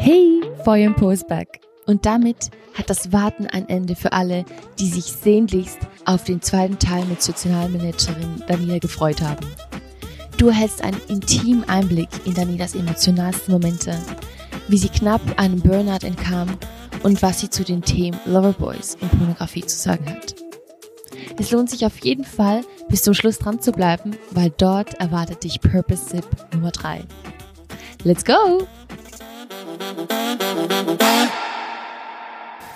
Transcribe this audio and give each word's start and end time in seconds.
Hey, 0.00 0.40
Feuer 0.64 0.92
Pose 0.92 1.24
back. 1.26 1.60
Und 1.86 2.06
damit 2.06 2.50
hat 2.74 2.88
das 2.88 3.12
Warten 3.12 3.46
ein 3.48 3.68
Ende 3.68 3.96
für 3.96 4.12
alle, 4.12 4.44
die 4.78 4.86
sich 4.86 5.06
sehnlichst 5.06 5.78
auf 6.04 6.22
den 6.22 6.40
zweiten 6.40 6.78
Teil 6.78 7.04
mit 7.06 7.20
Sozialmanagerin 7.20 8.44
Daniela 8.46 8.78
gefreut 8.78 9.20
haben. 9.20 9.44
Du 10.36 10.48
erhältst 10.48 10.84
einen 10.84 11.00
intimen 11.08 11.68
Einblick 11.68 12.08
in 12.24 12.32
Danielas 12.32 12.76
emotionalsten 12.76 13.52
Momente, 13.52 13.98
wie 14.68 14.78
sie 14.78 14.88
knapp 14.88 15.20
einem 15.36 15.60
Burnout 15.60 16.06
entkam 16.06 16.56
und 17.02 17.20
was 17.20 17.40
sie 17.40 17.50
zu 17.50 17.64
den 17.64 17.82
Themen 17.82 18.20
Loverboys 18.24 18.96
und 19.00 19.10
Pornografie 19.10 19.66
zu 19.66 19.76
sagen 19.76 20.08
hat. 20.08 20.36
Es 21.40 21.50
lohnt 21.50 21.70
sich 21.70 21.84
auf 21.84 21.98
jeden 22.04 22.24
Fall, 22.24 22.62
bis 22.88 23.02
zum 23.02 23.14
Schluss 23.14 23.38
dran 23.38 23.60
zu 23.60 23.72
bleiben, 23.72 24.16
weil 24.30 24.52
dort 24.56 24.94
erwartet 25.00 25.42
dich 25.42 25.60
Purpose 25.60 26.04
Sip 26.08 26.26
Nummer 26.54 26.70
3. 26.70 27.02
Let's 28.04 28.24
go! 28.24 28.68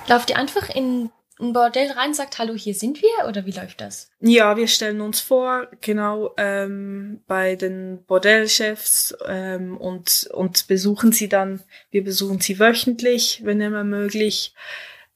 Lauft 0.09 0.31
ihr 0.31 0.37
einfach 0.37 0.69
in 0.75 1.11
ein 1.41 1.53
Bordell 1.53 1.91
rein, 1.91 2.15
sagt 2.15 2.39
Hallo, 2.39 2.55
hier 2.55 2.75
sind 2.75 3.03
wir 3.03 3.29
oder 3.29 3.47
wie 3.47 3.53
läuft 3.53 3.81
das? 3.81 4.11
Ja, 4.21 4.57
wir 4.57 4.69
stellen 4.69 5.01
uns 5.01 5.21
vor, 5.21 5.69
genau 5.81 6.35
ähm, 6.37 7.21
bei 7.27 7.57
den 7.57 8.05
Bordellchefs 8.05 9.17
ähm, 9.27 9.77
und 9.77 10.29
und 10.33 10.67
besuchen 10.69 11.12
sie 11.12 11.29
dann. 11.29 11.62
Wir 11.91 12.05
besuchen 12.05 12.41
sie 12.41 12.59
wöchentlich, 12.59 13.41
wenn 13.45 13.61
immer 13.61 13.84
möglich. 13.84 14.55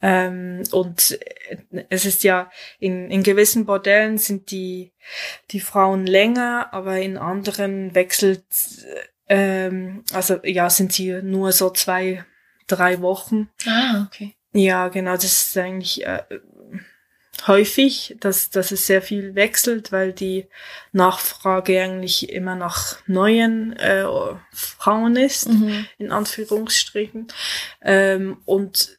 Ähm, 0.03 0.63
und 0.73 1.19
es 1.89 2.05
ist 2.05 2.23
ja 2.23 2.51
in, 2.79 3.11
in 3.11 3.23
gewissen 3.23 3.65
Bordellen 3.65 4.19
sind 4.19 4.51
die 4.51 4.93
die 5.51 5.61
Frauen 5.61 6.07
länger, 6.07 6.69
aber 6.73 6.99
in 6.99 7.17
anderen 7.17 7.95
wechselt 7.95 8.45
ähm, 9.29 10.05
also 10.13 10.41
ja 10.45 10.71
sind 10.71 10.93
sie 10.93 11.21
nur 11.23 11.53
so 11.53 11.71
zwei 11.71 12.25
drei 12.67 13.01
Wochen. 13.01 13.49
Ah 13.67 14.07
okay. 14.07 14.35
Ja, 14.53 14.89
genau, 14.89 15.13
das 15.13 15.25
ist 15.25 15.59
eigentlich 15.59 16.07
äh, 16.07 16.23
häufig, 17.47 18.17
dass, 18.21 18.51
dass 18.51 18.73
es 18.73 18.87
sehr 18.87 19.03
viel 19.03 19.35
wechselt, 19.35 19.93
weil 19.93 20.13
die 20.13 20.47
Nachfrage 20.93 21.81
eigentlich 21.81 22.31
immer 22.31 22.55
nach 22.55 22.99
neuen 23.07 23.75
äh, 23.75 24.07
Frauen 24.53 25.17
ist, 25.17 25.49
mhm. 25.49 25.87
in 25.99 26.11
Anführungsstrichen. 26.11 27.29
Ähm, 27.83 28.39
und 28.47 28.99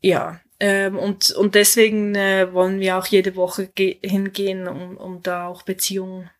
ja, 0.00 0.40
ähm, 0.60 0.98
und, 0.98 1.30
und 1.32 1.54
deswegen 1.54 2.14
äh, 2.14 2.52
wollen 2.52 2.80
wir 2.80 2.96
auch 2.98 3.06
jede 3.06 3.36
Woche 3.36 3.70
hingehen, 3.76 4.66
um, 4.66 4.96
um 4.96 5.22
da 5.22 5.46
auch 5.46 5.62
Beziehungen 5.62 6.30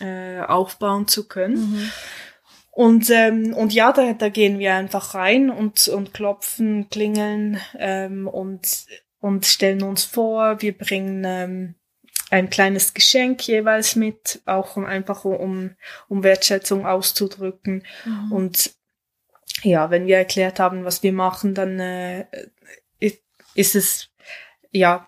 äh, 0.00 0.40
aufbauen 0.40 1.08
zu 1.08 1.28
können. 1.28 1.72
Mhm. 1.72 1.90
Und, 2.70 3.10
ähm, 3.10 3.54
und 3.54 3.74
ja, 3.74 3.92
da, 3.92 4.12
da 4.12 4.28
gehen 4.28 4.58
wir 4.58 4.74
einfach 4.74 5.14
rein 5.14 5.50
und, 5.50 5.88
und 5.88 6.14
klopfen, 6.14 6.88
klingeln 6.90 7.60
ähm, 7.76 8.28
und, 8.28 8.86
und 9.18 9.46
stellen 9.46 9.82
uns 9.82 10.04
vor, 10.04 10.62
wir 10.62 10.78
bringen 10.78 11.24
ähm, 11.24 11.74
ein 12.30 12.50
kleines 12.50 12.94
Geschenk 12.94 13.46
jeweils 13.48 13.96
mit, 13.96 14.42
auch 14.44 14.76
um 14.76 14.84
einfach 14.84 15.24
um, 15.24 15.74
um 16.08 16.22
Wertschätzung 16.22 16.86
auszudrücken. 16.86 17.84
Mhm. 18.04 18.32
Und 18.32 18.72
ja, 19.62 19.90
wenn 19.90 20.06
wir 20.06 20.18
erklärt 20.18 20.60
haben, 20.60 20.84
was 20.84 21.02
wir 21.02 21.12
machen, 21.12 21.54
dann 21.54 21.80
äh, 21.80 22.26
ist 23.54 23.74
es 23.74 24.10
ja 24.70 25.06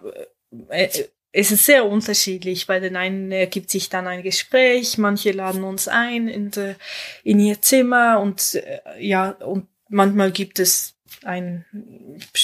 äh, 0.68 0.88
es 1.32 1.50
ist 1.50 1.64
sehr 1.64 1.86
unterschiedlich. 1.86 2.66
Bei 2.66 2.80
den 2.80 2.96
einen 2.96 3.30
ergibt 3.30 3.70
sich 3.70 3.88
dann 3.88 4.06
ein 4.06 4.22
Gespräch, 4.22 4.98
manche 4.98 5.32
laden 5.32 5.64
uns 5.64 5.88
ein 5.88 6.28
in, 6.28 6.50
de, 6.50 6.74
in 7.22 7.38
ihr 7.38 7.60
Zimmer 7.62 8.20
und 8.20 8.54
äh, 8.54 8.80
ja, 8.98 9.30
und 9.30 9.68
manchmal 9.88 10.32
gibt 10.32 10.58
es 10.58 10.94
ein, 11.24 11.64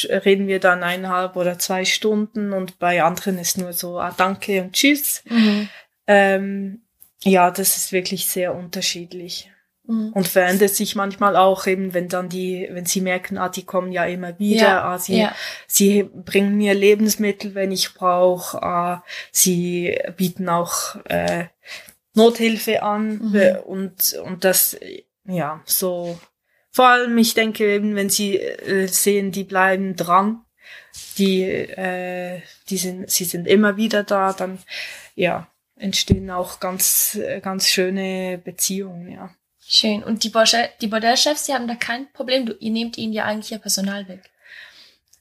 reden 0.08 0.48
wir 0.48 0.60
dann 0.60 0.82
eineinhalb 0.82 1.36
oder 1.36 1.58
zwei 1.58 1.84
Stunden 1.84 2.52
und 2.52 2.78
bei 2.78 3.02
anderen 3.02 3.38
ist 3.38 3.58
nur 3.58 3.72
so, 3.72 3.98
ah, 3.98 4.14
danke 4.16 4.62
und 4.62 4.72
tschüss. 4.72 5.22
Mhm. 5.28 5.68
Ähm, 6.06 6.80
ja, 7.22 7.50
das 7.50 7.76
ist 7.76 7.92
wirklich 7.92 8.26
sehr 8.26 8.54
unterschiedlich. 8.54 9.50
Mhm. 9.86 10.12
Und 10.12 10.26
verändert 10.26 10.74
sich 10.74 10.96
manchmal 10.96 11.36
auch 11.36 11.66
eben, 11.66 11.94
wenn 11.94 12.08
dann 12.08 12.28
die, 12.28 12.68
wenn 12.70 12.86
sie 12.86 13.00
merken, 13.00 13.38
ah, 13.38 13.48
die 13.48 13.64
kommen 13.64 13.92
ja 13.92 14.04
immer 14.04 14.38
wieder, 14.38 14.62
ja, 14.62 14.84
ah, 14.84 14.98
sie, 14.98 15.18
ja. 15.20 15.34
sie 15.66 16.02
bringen 16.02 16.56
mir 16.56 16.74
Lebensmittel, 16.74 17.54
wenn 17.54 17.70
ich 17.70 17.94
brauche, 17.94 18.60
ah, 18.62 19.04
sie 19.30 19.96
bieten 20.16 20.48
auch 20.48 20.96
äh, 21.04 21.46
Nothilfe 22.14 22.82
an 22.82 23.30
mhm. 23.30 23.56
und, 23.64 24.14
und 24.24 24.44
das, 24.44 24.76
ja, 25.24 25.62
so, 25.64 26.18
vor 26.72 26.88
allem, 26.88 27.16
ich 27.18 27.34
denke 27.34 27.72
eben, 27.72 27.94
wenn 27.94 28.10
sie 28.10 28.38
äh, 28.38 28.86
sehen, 28.88 29.30
die 29.30 29.44
bleiben 29.44 29.94
dran, 29.94 30.44
die, 31.16 31.42
äh, 31.42 32.40
die 32.68 32.78
sind, 32.78 33.08
sie 33.08 33.24
sind 33.24 33.46
immer 33.46 33.76
wieder 33.76 34.02
da, 34.02 34.32
dann, 34.32 34.58
ja, 35.14 35.46
entstehen 35.76 36.30
auch 36.30 36.58
ganz, 36.58 37.18
ganz 37.42 37.68
schöne 37.68 38.40
Beziehungen, 38.42 39.10
ja. 39.10 39.30
Schön. 39.68 40.04
Und 40.04 40.22
die, 40.22 40.28
Bordell 40.28 40.68
die 40.80 40.86
Bordellchefs, 40.86 41.44
die 41.44 41.52
haben 41.52 41.66
da 41.66 41.74
kein 41.74 42.10
Problem. 42.12 42.46
Du, 42.46 42.54
ihr 42.60 42.70
nehmt 42.70 42.96
ihnen 42.98 43.12
ja 43.12 43.24
eigentlich 43.24 43.50
ihr 43.50 43.58
Personal 43.58 44.08
weg. 44.08 44.22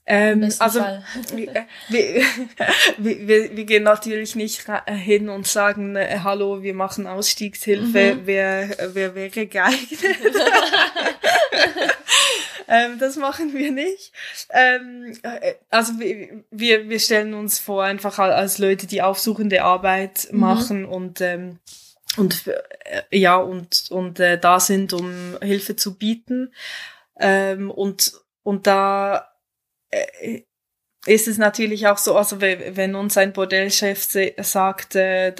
Ähm, 0.08 0.48
also 0.60 0.80
wir, 1.34 1.66
wir, 2.98 3.28
wir, 3.28 3.56
wir 3.56 3.64
gehen 3.64 3.82
natürlich 3.82 4.36
nicht 4.36 4.64
hin 4.86 5.28
und 5.28 5.48
sagen, 5.48 5.96
äh, 5.96 6.20
hallo, 6.22 6.62
wir 6.62 6.74
machen 6.74 7.08
Ausstiegshilfe, 7.08 8.14
mhm. 8.14 8.20
wer, 8.24 8.94
wer 8.94 9.14
wäre 9.16 9.46
geeignet. 9.46 10.00
ähm, 12.68 13.00
das 13.00 13.16
machen 13.16 13.52
wir 13.52 13.72
nicht. 13.72 14.12
Ähm, 14.50 15.18
äh, 15.24 15.54
also 15.70 15.94
wir, 15.98 16.88
wir 16.88 17.00
stellen 17.00 17.34
uns 17.34 17.58
vor, 17.58 17.82
einfach 17.82 18.20
als 18.20 18.58
Leute, 18.58 18.86
die 18.86 19.02
aufsuchende 19.02 19.64
Arbeit 19.64 20.28
mhm. 20.30 20.38
machen 20.38 20.84
und 20.84 21.20
ähm, 21.20 21.58
und 22.16 22.46
äh, 22.46 23.02
ja 23.16 23.36
und 23.36 23.86
und 23.90 24.20
äh, 24.20 24.38
da 24.38 24.60
sind, 24.60 24.92
um 24.92 25.38
Hilfe 25.42 25.76
zu 25.76 25.96
bieten 25.96 26.52
ähm, 27.18 27.70
und 27.70 28.12
und 28.42 28.66
da 28.66 29.32
äh, 29.90 30.42
ist 31.06 31.28
es 31.28 31.38
natürlich 31.38 31.86
auch 31.86 31.98
so, 31.98 32.16
also 32.16 32.40
wenn 32.40 32.94
uns 32.96 33.16
ein 33.16 33.32
Bordellchef 33.32 34.08
sagt, 34.38 34.96
äh, 34.96 35.34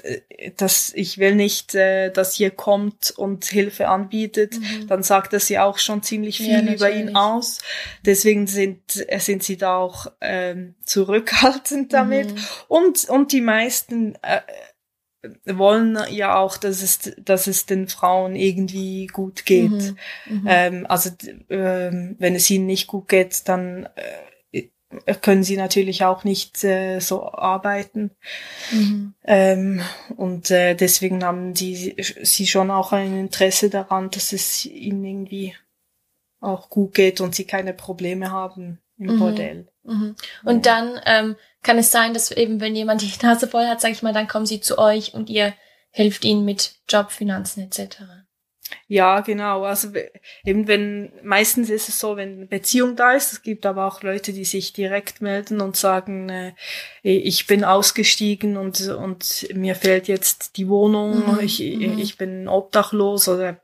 dass 0.56 0.92
ich 0.94 1.18
will 1.18 1.34
nicht, 1.34 1.74
äh, 1.74 2.10
dass 2.10 2.38
ihr 2.38 2.50
kommt 2.50 3.12
und 3.16 3.44
Hilfe 3.44 3.88
anbietet, 3.88 4.58
mhm. 4.58 4.86
dann 4.86 5.02
sagt 5.02 5.32
das 5.32 5.48
ja 5.48 5.64
auch 5.64 5.78
schon 5.78 6.02
ziemlich 6.02 6.38
viel 6.38 6.66
ja, 6.66 6.72
über 6.72 6.90
ihn 6.90 7.16
aus. 7.16 7.58
Deswegen 8.04 8.46
sind 8.46 8.80
sind 9.18 9.42
sie 9.42 9.56
da 9.56 9.76
auch 9.76 10.06
ähm, 10.20 10.76
zurückhaltend 10.84 11.92
damit 11.92 12.32
mhm. 12.32 12.38
und 12.68 13.08
und 13.08 13.32
die 13.32 13.40
meisten 13.40 14.14
äh, 14.22 14.40
wollen 15.44 15.98
ja 16.10 16.36
auch, 16.36 16.56
dass 16.56 16.82
es, 16.82 17.14
dass 17.18 17.46
es 17.46 17.66
den 17.66 17.88
Frauen 17.88 18.36
irgendwie 18.36 19.06
gut 19.06 19.46
geht. 19.46 19.70
Mhm, 19.70 19.96
mhm. 20.26 20.46
ähm, 20.46 20.86
also 20.88 21.10
ähm, 21.48 22.16
wenn 22.18 22.34
es 22.34 22.50
ihnen 22.50 22.66
nicht 22.66 22.86
gut 22.86 23.08
geht, 23.08 23.48
dann 23.48 23.88
äh, 25.04 25.14
können 25.20 25.42
sie 25.42 25.56
natürlich 25.56 26.04
auch 26.04 26.24
nicht 26.24 26.62
äh, 26.64 27.00
so 27.00 27.32
arbeiten. 27.32 28.10
Mhm. 28.70 29.14
Ähm, 29.24 29.80
und 30.16 30.50
äh, 30.50 30.74
deswegen 30.74 31.24
haben 31.24 31.54
die 31.54 31.96
sie 31.98 32.46
schon 32.46 32.70
auch 32.70 32.92
ein 32.92 33.18
Interesse 33.18 33.68
daran, 33.70 34.10
dass 34.10 34.32
es 34.32 34.64
ihnen 34.64 35.04
irgendwie 35.04 35.54
auch 36.40 36.70
gut 36.70 36.94
geht 36.94 37.20
und 37.20 37.34
sie 37.34 37.44
keine 37.44 37.72
Probleme 37.72 38.30
haben 38.30 38.78
im 38.98 39.14
mhm. 39.14 39.18
Bordell. 39.18 39.68
Mhm. 39.86 40.16
Und 40.44 40.66
ja. 40.66 40.74
dann 40.74 41.00
ähm, 41.06 41.36
kann 41.62 41.78
es 41.78 41.90
sein, 41.90 42.14
dass 42.14 42.30
eben, 42.30 42.60
wenn 42.60 42.76
jemand 42.76 43.02
die 43.02 43.12
Nase 43.22 43.48
voll 43.48 43.66
hat, 43.66 43.80
sag 43.80 43.92
ich 43.92 44.02
mal, 44.02 44.12
dann 44.12 44.28
kommen 44.28 44.46
sie 44.46 44.60
zu 44.60 44.78
euch 44.78 45.14
und 45.14 45.30
ihr 45.30 45.54
helft 45.90 46.24
ihnen 46.24 46.44
mit 46.44 46.74
Job, 46.88 47.10
Finanzen 47.10 47.62
etc. 47.62 48.02
Ja, 48.88 49.20
genau. 49.20 49.64
Also 49.64 49.88
eben 50.44 50.68
wenn 50.68 51.12
meistens 51.22 51.70
ist 51.70 51.88
es 51.88 51.98
so, 51.98 52.16
wenn 52.16 52.36
eine 52.36 52.46
Beziehung 52.46 52.96
da 52.96 53.12
ist, 53.12 53.32
es 53.32 53.42
gibt 53.42 53.66
aber 53.66 53.86
auch 53.86 54.02
Leute, 54.02 54.32
die 54.32 54.44
sich 54.44 54.72
direkt 54.72 55.20
melden 55.20 55.60
und 55.60 55.76
sagen, 55.76 56.28
äh, 56.28 56.52
ich 57.02 57.46
bin 57.46 57.64
ausgestiegen 57.64 58.56
und 58.56 58.80
und 58.88 59.48
mir 59.54 59.74
fehlt 59.74 60.08
jetzt 60.08 60.56
die 60.56 60.68
Wohnung, 60.68 61.34
mhm. 61.34 61.40
ich, 61.40 61.60
mhm. 61.60 61.98
ich 61.98 62.16
bin 62.16 62.48
obdachlos 62.48 63.28
oder 63.28 63.60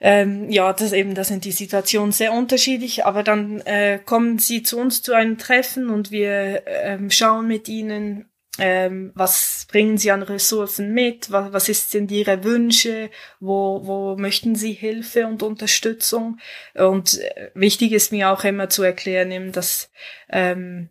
ähm, 0.00 0.50
ja, 0.50 0.72
das 0.72 0.92
eben, 0.92 1.14
da 1.14 1.24
sind 1.24 1.44
die 1.44 1.52
Situationen 1.52 2.12
sehr 2.12 2.32
unterschiedlich, 2.32 3.04
aber 3.04 3.22
dann 3.22 3.60
äh, 3.60 4.00
kommen 4.04 4.38
sie 4.38 4.62
zu 4.62 4.78
uns 4.78 5.02
zu 5.02 5.14
einem 5.14 5.38
Treffen 5.38 5.88
und 5.88 6.10
wir 6.10 6.62
ähm, 6.66 7.10
schauen 7.10 7.46
mit 7.46 7.68
ihnen 7.68 8.31
ähm, 8.58 9.12
was 9.14 9.66
bringen 9.70 9.96
Sie 9.96 10.10
an 10.10 10.22
Ressourcen 10.22 10.92
mit? 10.92 11.30
Was, 11.30 11.52
was 11.52 11.68
ist 11.70 11.90
sind 11.90 12.10
Ihre 12.10 12.44
Wünsche? 12.44 13.10
Wo, 13.40 13.80
wo 13.84 14.16
möchten 14.16 14.56
Sie 14.56 14.72
Hilfe 14.72 15.26
und 15.26 15.42
Unterstützung? 15.42 16.38
Und 16.74 17.18
äh, 17.18 17.50
wichtig 17.54 17.92
ist 17.92 18.12
mir 18.12 18.30
auch 18.30 18.44
immer 18.44 18.68
zu 18.68 18.82
erklären, 18.82 19.52
dass, 19.52 19.90
ähm, 20.28 20.90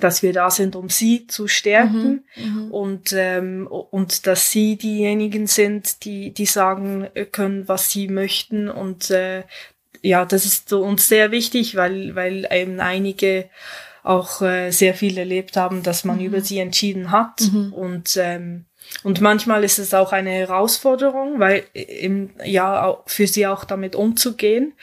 dass 0.00 0.22
wir 0.22 0.34
da 0.34 0.50
sind, 0.50 0.76
um 0.76 0.90
Sie 0.90 1.26
zu 1.26 1.48
stärken 1.48 2.26
mhm, 2.36 2.44
mhm, 2.44 2.70
und, 2.70 3.14
ähm, 3.16 3.66
und 3.66 4.26
dass 4.26 4.50
Sie 4.50 4.76
diejenigen 4.76 5.46
sind, 5.46 6.04
die, 6.04 6.34
die 6.34 6.46
sagen 6.46 7.08
können, 7.32 7.66
was 7.66 7.90
Sie 7.90 8.08
möchten 8.08 8.68
und 8.68 9.10
äh, 9.10 9.44
ja, 10.02 10.24
das 10.24 10.44
ist 10.44 10.72
uns 10.72 11.08
sehr 11.08 11.32
wichtig, 11.32 11.74
weil, 11.74 12.14
weil 12.14 12.46
eben 12.52 12.78
einige 12.78 13.50
auch 14.02 14.42
äh, 14.42 14.70
sehr 14.70 14.94
viel 14.94 15.18
erlebt 15.18 15.56
haben, 15.56 15.82
dass 15.82 16.04
man 16.04 16.18
mhm. 16.18 16.24
über 16.24 16.40
sie 16.40 16.58
entschieden 16.58 17.10
hat. 17.10 17.40
Mhm. 17.52 17.72
Und, 17.72 18.16
ähm, 18.16 18.66
und 19.02 19.20
manchmal 19.20 19.64
ist 19.64 19.78
es 19.78 19.94
auch 19.94 20.12
eine 20.12 20.30
Herausforderung, 20.30 21.40
weil 21.40 21.64
im, 21.72 22.30
ja, 22.44 22.98
für 23.06 23.26
sie 23.26 23.46
auch 23.46 23.64
damit 23.64 23.94
umzugehen. 23.94 24.74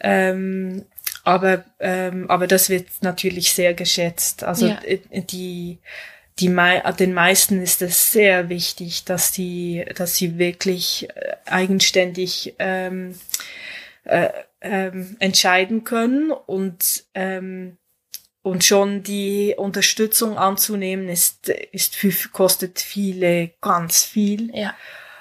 Ähm, 0.00 0.84
aber, 1.24 1.64
ähm, 1.80 2.30
aber 2.30 2.46
das 2.46 2.70
wird 2.70 2.86
natürlich 3.02 3.52
sehr 3.52 3.74
geschätzt. 3.74 4.44
Also 4.44 4.68
ja. 4.68 4.80
die, 5.12 5.78
die 6.38 6.48
den 6.48 7.14
meisten 7.14 7.60
ist 7.60 7.82
es 7.82 8.12
sehr 8.12 8.48
wichtig, 8.48 9.04
dass 9.04 9.32
sie, 9.32 9.84
dass 9.96 10.16
sie 10.16 10.38
wirklich 10.38 11.08
äh, 11.14 11.36
eigenständig 11.46 12.54
ähm, 12.58 13.14
äh, 14.04 14.28
ähm, 14.60 15.16
entscheiden 15.18 15.84
können 15.84 16.30
und 16.30 17.04
ähm, 17.14 17.76
und 18.48 18.64
schon 18.64 19.02
die 19.02 19.54
Unterstützung 19.56 20.38
anzunehmen 20.38 21.08
ist 21.08 21.48
ist 21.72 21.94
für, 21.94 22.12
kostet 22.30 22.80
viele 22.80 23.50
ganz 23.60 24.04
viel. 24.04 24.50
Ja. 24.54 24.74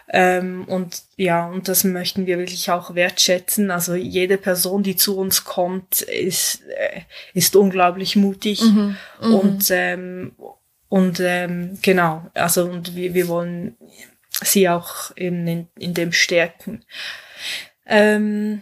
Ähm, 0.09 0.63
und 0.65 1.03
ja, 1.18 1.47
und 1.47 1.68
das 1.68 1.83
möchten 1.83 2.27
wir 2.27 2.38
wirklich 2.38 2.71
auch 2.71 2.95
wertschätzen. 2.95 3.71
Also 3.71 3.94
jede 3.95 4.38
Person, 4.38 4.81
die 4.81 4.95
zu 4.95 5.18
uns 5.18 5.44
kommt, 5.44 6.01
ist, 6.01 6.62
äh, 6.69 7.01
ist 7.33 7.56
unglaublich 7.56 8.15
mutig. 8.15 8.62
Mhm, 8.62 8.95
mhm. 9.21 9.35
und 9.35 9.68
ähm, 9.69 10.31
und 10.89 11.19
ähm, 11.19 11.77
genau, 11.81 12.25
also 12.33 12.63
und 12.63 12.95
wir, 12.95 13.13
wir 13.13 13.27
wollen 13.27 13.75
sie 14.30 14.69
auch 14.69 15.12
eben 15.18 15.45
in, 15.47 15.68
in 15.77 15.94
dem 15.94 16.13
stärken. 16.13 16.85
Ähm, 17.85 18.62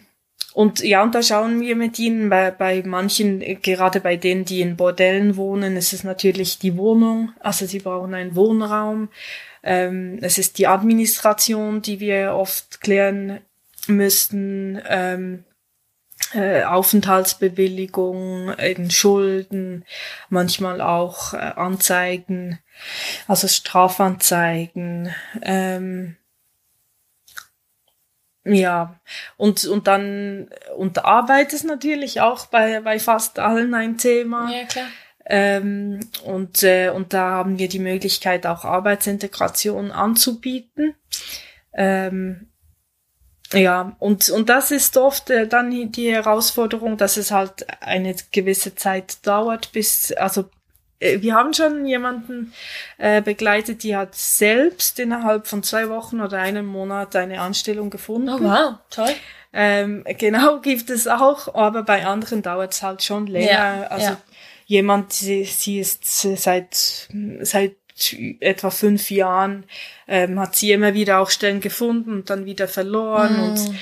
und 0.56 0.80
ja, 0.80 1.04
und 1.04 1.14
da 1.14 1.22
schauen 1.22 1.60
wir 1.60 1.76
mit 1.76 2.00
ihnen 2.00 2.30
bei, 2.30 2.50
bei 2.50 2.82
manchen, 2.86 3.42
gerade 3.62 4.00
bei 4.00 4.16
denen, 4.16 4.46
die 4.46 4.62
in 4.62 4.78
Bordellen 4.78 5.36
wohnen, 5.36 5.76
ist 5.76 5.92
es 5.92 6.06
natürlich 6.06 6.60
die 6.60 6.78
Wohnung. 6.78 7.34
Also 7.42 7.66
sie 7.66 7.80
brauchen 7.80 8.14
einen 8.14 8.38
Wohnraum. 8.38 9.10
Ähm, 9.64 10.18
es 10.22 10.38
ist 10.38 10.58
die 10.58 10.68
Administration, 10.68 11.82
die 11.82 12.00
wir 12.00 12.36
oft 12.36 12.80
klären 12.80 13.42
müssten, 13.88 14.82
ähm, 14.88 15.44
äh, 16.34 16.64
Aufenthaltsbewilligung, 16.64 18.58
eben 18.58 18.90
Schulden, 18.92 19.84
manchmal 20.30 20.80
auch 20.80 21.34
äh, 21.34 21.38
Anzeigen, 21.38 22.60
also 23.28 23.50
Strafanzeigen. 23.50 25.14
Ähm, 25.42 26.16
ja, 28.46 29.00
und, 29.38 29.66
und 29.66 29.88
dann, 29.88 30.50
und 30.78 31.04
Arbeit 31.04 31.52
ist 31.54 31.66
natürlich 31.66 32.22
auch 32.22 32.46
bei, 32.46 32.80
bei 32.82 33.00
fast 33.00 33.40
allen 33.40 33.74
ein 33.74 33.98
Thema. 33.98 34.52
Ja, 34.52 34.66
klar. 34.66 34.86
Ähm, 35.28 36.02
und, 36.24 36.62
äh, 36.62 36.90
und 36.90 37.14
da 37.14 37.32
haben 37.32 37.58
wir 37.58 37.68
die 37.68 37.80
Möglichkeit, 37.80 38.46
auch 38.46 38.64
Arbeitsintegration 38.64 39.92
anzubieten. 39.92 40.94
Ähm, 41.74 42.52
ja, 43.52 43.96
und, 44.00 44.30
und 44.30 44.50
das 44.50 44.70
ist 44.70 44.98
oft 44.98 45.32
äh, 45.32 45.48
dann 45.48 45.92
die 45.92 46.14
Herausforderung, 46.14 46.98
dass 46.98 47.18
es 47.18 47.32
halt 47.32 47.66
eine 47.82 48.16
gewisse 48.32 48.76
Zeit 48.76 49.26
dauert, 49.26 49.72
bis, 49.72 50.12
also 50.14 50.50
wir 51.00 51.36
haben 51.36 51.54
schon 51.54 51.86
jemanden 51.86 52.54
äh, 52.98 53.22
begleitet, 53.22 53.84
die 53.84 53.96
hat 53.96 54.16
selbst 54.16 55.00
innerhalb 55.00 55.48
von 55.48 55.64
zwei 55.64 55.90
Wochen 55.90 56.22
oder 56.22 56.40
einem 56.40 56.66
Monat 56.66 57.16
eine 57.16 57.42
Anstellung 57.42 57.90
gefunden. 57.90 58.30
Oh 58.30 58.40
wow, 58.42 58.76
toll. 58.90 59.14
Ähm, 59.54 60.04
genau, 60.18 60.60
gibt 60.62 60.90
es 60.90 61.08
auch, 61.08 61.54
aber 61.54 61.84
bei 61.84 62.06
anderen 62.06 62.42
dauert 62.42 62.74
es 62.74 62.84
halt 62.84 63.04
schon 63.04 63.28
länger. 63.28 63.52
Ja, 63.52 63.84
also 63.88 64.06
ja 64.06 64.18
jemand, 64.66 65.14
sie, 65.14 65.46
sie 65.46 65.80
ist 65.80 66.06
seit, 66.06 67.08
seit 67.42 67.76
etwa 68.40 68.70
fünf 68.72 69.10
Jahren, 69.10 69.66
ähm, 70.08 70.40
hat 70.40 70.56
sie 70.56 70.72
immer 70.72 70.94
wieder 70.94 71.20
auch 71.20 71.30
Stellen 71.30 71.62
gefunden 71.62 72.12
und 72.12 72.30
dann 72.30 72.46
wieder 72.46 72.68
verloren. 72.68 73.38
Mm. 73.38 73.44
Und 73.44 73.76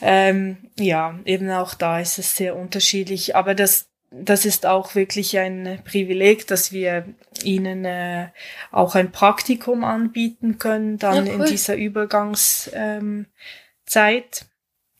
ähm, 0.00 0.56
ja, 0.78 1.18
eben 1.24 1.50
auch 1.50 1.74
da 1.74 2.00
ist 2.00 2.18
es 2.18 2.36
sehr 2.36 2.56
unterschiedlich. 2.56 3.36
Aber 3.36 3.54
das, 3.54 3.87
das 4.10 4.44
ist 4.44 4.66
auch 4.66 4.94
wirklich 4.94 5.38
ein 5.38 5.82
Privileg, 5.84 6.46
dass 6.46 6.72
wir 6.72 7.06
ihnen 7.42 7.84
äh, 7.84 8.28
auch 8.70 8.94
ein 8.94 9.12
Praktikum 9.12 9.84
anbieten 9.84 10.58
können, 10.58 10.98
dann 10.98 11.26
ja, 11.26 11.34
cool. 11.34 11.40
in 11.40 11.46
dieser 11.46 11.76
Übergangszeit. 11.76 12.72
Ähm. 12.74 13.26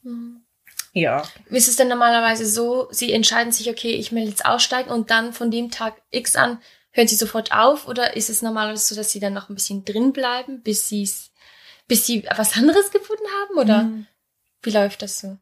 Mhm. 0.02 0.42
Ja. 0.92 1.22
Ist 1.50 1.68
es 1.68 1.76
denn 1.76 1.88
normalerweise 1.88 2.46
so, 2.46 2.88
Sie 2.90 3.12
entscheiden 3.12 3.52
sich, 3.52 3.70
okay, 3.70 3.92
ich 3.92 4.10
will 4.12 4.24
jetzt 4.24 4.44
aussteigen 4.44 4.90
und 4.90 5.10
dann 5.10 5.32
von 5.32 5.50
dem 5.50 5.70
Tag 5.70 6.00
X 6.10 6.34
an 6.34 6.58
hören 6.90 7.08
Sie 7.08 7.16
sofort 7.16 7.52
auf 7.52 7.86
oder 7.86 8.16
ist 8.16 8.30
es 8.30 8.42
normalerweise 8.42 8.86
so, 8.86 8.96
dass 8.96 9.12
Sie 9.12 9.20
dann 9.20 9.34
noch 9.34 9.48
ein 9.48 9.54
bisschen 9.54 9.84
drin 9.84 10.12
bleiben, 10.12 10.62
bis 10.62 10.88
Sie 10.88 11.08
bis 11.86 12.06
Sie 12.06 12.24
was 12.36 12.56
anderes 12.56 12.90
gefunden 12.90 13.26
haben 13.40 13.58
oder 13.58 13.82
mhm. 13.84 14.06
wie 14.62 14.70
läuft 14.70 15.02
das 15.02 15.20
so? 15.20 15.38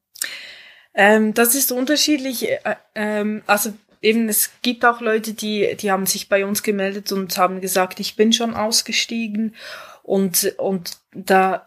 Ähm, 0.96 1.34
das 1.34 1.54
ist 1.54 1.70
unterschiedlich. 1.70 2.50
Äh, 2.50 2.76
ähm, 2.96 3.42
also 3.46 3.72
eben, 4.02 4.28
es 4.28 4.50
gibt 4.62 4.84
auch 4.84 5.00
Leute, 5.00 5.34
die, 5.34 5.76
die 5.76 5.92
haben 5.92 6.06
sich 6.06 6.28
bei 6.28 6.44
uns 6.44 6.64
gemeldet 6.64 7.12
und 7.12 7.36
haben 7.38 7.60
gesagt, 7.60 8.00
ich 8.00 8.16
bin 8.16 8.32
schon 8.32 8.54
ausgestiegen 8.54 9.54
und, 10.02 10.54
und 10.58 10.98
da 11.12 11.64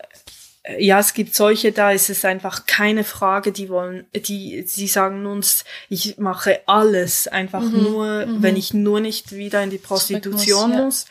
ja, 0.78 1.00
es 1.00 1.14
gibt 1.14 1.36
solche, 1.36 1.72
da 1.72 1.92
ist 1.92 2.10
es 2.10 2.26
einfach 2.26 2.66
keine 2.66 3.04
Frage, 3.04 3.52
die 3.52 3.70
wollen, 3.70 4.06
die, 4.14 4.64
sie 4.68 4.88
sagen 4.88 5.26
uns, 5.26 5.64
ich 5.88 6.18
mache 6.18 6.60
alles, 6.66 7.28
einfach 7.28 7.62
mhm, 7.62 7.84
nur, 7.84 8.26
mhm. 8.26 8.44
wenn 8.44 8.56
ich 8.56 8.74
nur 8.74 9.00
nicht 9.00 9.32
wieder 9.32 9.64
in 9.64 9.70
die 9.70 9.78
Prostitution 9.78 10.72
muss. 10.72 10.78
Ja. 10.78 10.84
muss. 10.84 11.06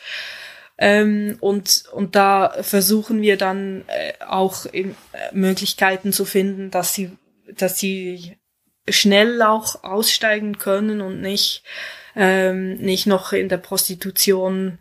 Ähm, 0.77 1.37
und, 1.41 1.83
und 1.91 2.15
da 2.15 2.55
versuchen 2.61 3.21
wir 3.21 3.37
dann 3.37 3.83
äh, 3.87 4.13
auch 4.25 4.65
in, 4.65 4.91
äh, 5.11 5.33
Möglichkeiten 5.33 6.13
zu 6.13 6.23
finden, 6.23 6.71
dass 6.71 6.93
sie, 6.93 7.11
dass 7.55 7.79
sie 7.79 8.37
schnell 8.87 9.41
auch 9.41 9.83
aussteigen 9.83 10.57
können 10.57 11.01
und 11.01 11.21
nicht, 11.21 11.63
ähm, 12.15 12.77
nicht 12.77 13.05
noch 13.05 13.33
in 13.33 13.49
der 13.49 13.57
Prostitution 13.57 14.79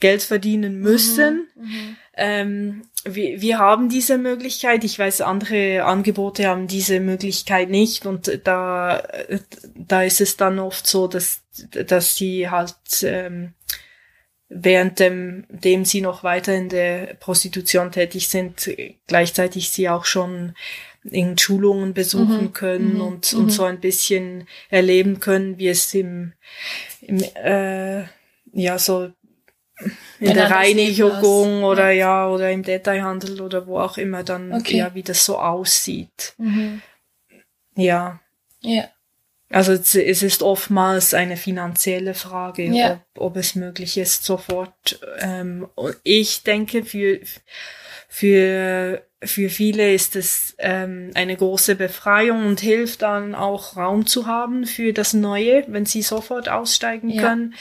Geld 0.00 0.22
verdienen 0.22 0.80
müssen. 0.80 1.48
Mhm, 1.54 1.62
mhm 1.62 1.96
ähm, 2.16 2.82
wir, 3.04 3.40
wir 3.40 3.58
haben 3.58 3.88
diese 3.88 4.18
Möglichkeit. 4.18 4.84
Ich 4.84 4.98
weiß, 4.98 5.20
andere 5.20 5.84
Angebote 5.84 6.46
haben 6.46 6.66
diese 6.66 7.00
Möglichkeit 7.00 7.70
nicht 7.70 8.06
und 8.06 8.40
da, 8.44 9.02
da 9.74 10.02
ist 10.02 10.20
es 10.20 10.36
dann 10.36 10.58
oft 10.58 10.86
so, 10.86 11.08
dass, 11.08 11.42
dass 11.70 12.16
sie 12.16 12.48
halt 12.48 12.76
ähm, 13.02 13.54
während 14.48 15.00
dem, 15.00 15.46
dem 15.48 15.84
sie 15.84 16.00
noch 16.00 16.22
weiter 16.22 16.54
in 16.54 16.68
der 16.68 17.14
Prostitution 17.14 17.90
tätig 17.90 18.28
sind, 18.28 18.70
gleichzeitig 19.06 19.70
sie 19.70 19.88
auch 19.88 20.04
schon 20.04 20.54
in 21.04 21.36
Schulungen 21.36 21.94
besuchen 21.94 22.44
mhm, 22.44 22.52
können 22.52 22.94
mhm, 22.94 23.00
und, 23.00 23.34
und 23.34 23.44
mhm. 23.44 23.50
so 23.50 23.64
ein 23.64 23.80
bisschen 23.80 24.48
erleben 24.70 25.20
können, 25.20 25.58
wie 25.58 25.68
es 25.68 25.92
im, 25.94 26.32
im 27.02 27.22
äh, 27.34 28.04
ja 28.52 28.78
so 28.78 29.10
in 30.20 30.34
der 30.34 30.50
Reinigung 30.50 31.64
oder 31.64 31.90
ja. 31.90 32.26
ja. 32.26 32.28
oder 32.28 32.50
im 32.50 32.62
Detailhandel 32.62 33.40
oder 33.40 33.66
wo 33.66 33.78
auch 33.78 33.98
immer 33.98 34.22
dann 34.22 34.52
okay. 34.52 34.78
ja 34.78 34.94
wie 34.94 35.02
das 35.02 35.24
so 35.24 35.38
aussieht. 35.38 36.34
Mhm. 36.38 36.80
Ja. 37.76 38.20
Ja. 38.60 38.88
Also 39.50 39.72
es 39.72 39.94
ist 39.94 40.42
oftmals 40.42 41.12
eine 41.12 41.36
finanzielle 41.36 42.14
Frage, 42.14 42.64
ja. 42.64 43.00
ob, 43.14 43.20
ob 43.20 43.36
es 43.36 43.54
möglich 43.54 43.98
ist 43.98 44.24
sofort. 44.24 44.98
Ähm, 45.18 45.68
ich 46.02 46.42
denke 46.42 46.84
für 46.84 47.20
für 48.08 49.04
für 49.26 49.48
viele 49.48 49.92
ist 49.94 50.16
es 50.16 50.54
ähm, 50.58 51.10
eine 51.14 51.36
große 51.36 51.74
Befreiung 51.74 52.46
und 52.46 52.60
hilft 52.60 53.02
dann 53.02 53.34
auch 53.34 53.76
Raum 53.76 54.06
zu 54.06 54.26
haben 54.26 54.66
für 54.66 54.92
das 54.92 55.14
Neue, 55.14 55.64
wenn 55.68 55.86
sie 55.86 56.02
sofort 56.02 56.48
aussteigen 56.48 57.10
ja. 57.10 57.22
können 57.22 57.54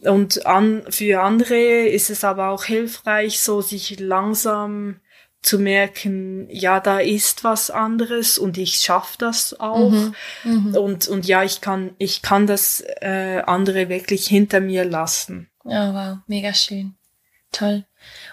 und 0.00 0.46
an, 0.46 0.84
für 0.88 1.22
andere 1.22 1.86
ist 1.86 2.10
es 2.10 2.24
aber 2.24 2.50
auch 2.50 2.64
hilfreich, 2.64 3.40
so 3.40 3.60
sich 3.60 3.98
langsam 3.98 5.00
zu 5.42 5.58
merken, 5.58 6.48
ja, 6.50 6.80
da 6.80 6.98
ist 6.98 7.44
was 7.44 7.70
anderes 7.70 8.38
und 8.38 8.58
ich 8.58 8.76
schaffe 8.78 9.16
das 9.18 9.58
auch. 9.58 9.90
Mhm, 9.90 10.14
mh. 10.44 10.78
Und, 10.78 11.08
und 11.08 11.26
ja, 11.26 11.44
ich 11.44 11.60
kann, 11.60 11.94
ich 11.98 12.22
kann 12.22 12.46
das 12.46 12.82
äh, 13.00 13.42
andere 13.46 13.88
wirklich 13.88 14.26
hinter 14.26 14.60
mir 14.60 14.84
lassen. 14.84 15.48
Oh, 15.64 15.70
wow, 15.70 16.18
mega 16.26 16.52
schön. 16.54 16.96
Toll. 17.52 17.84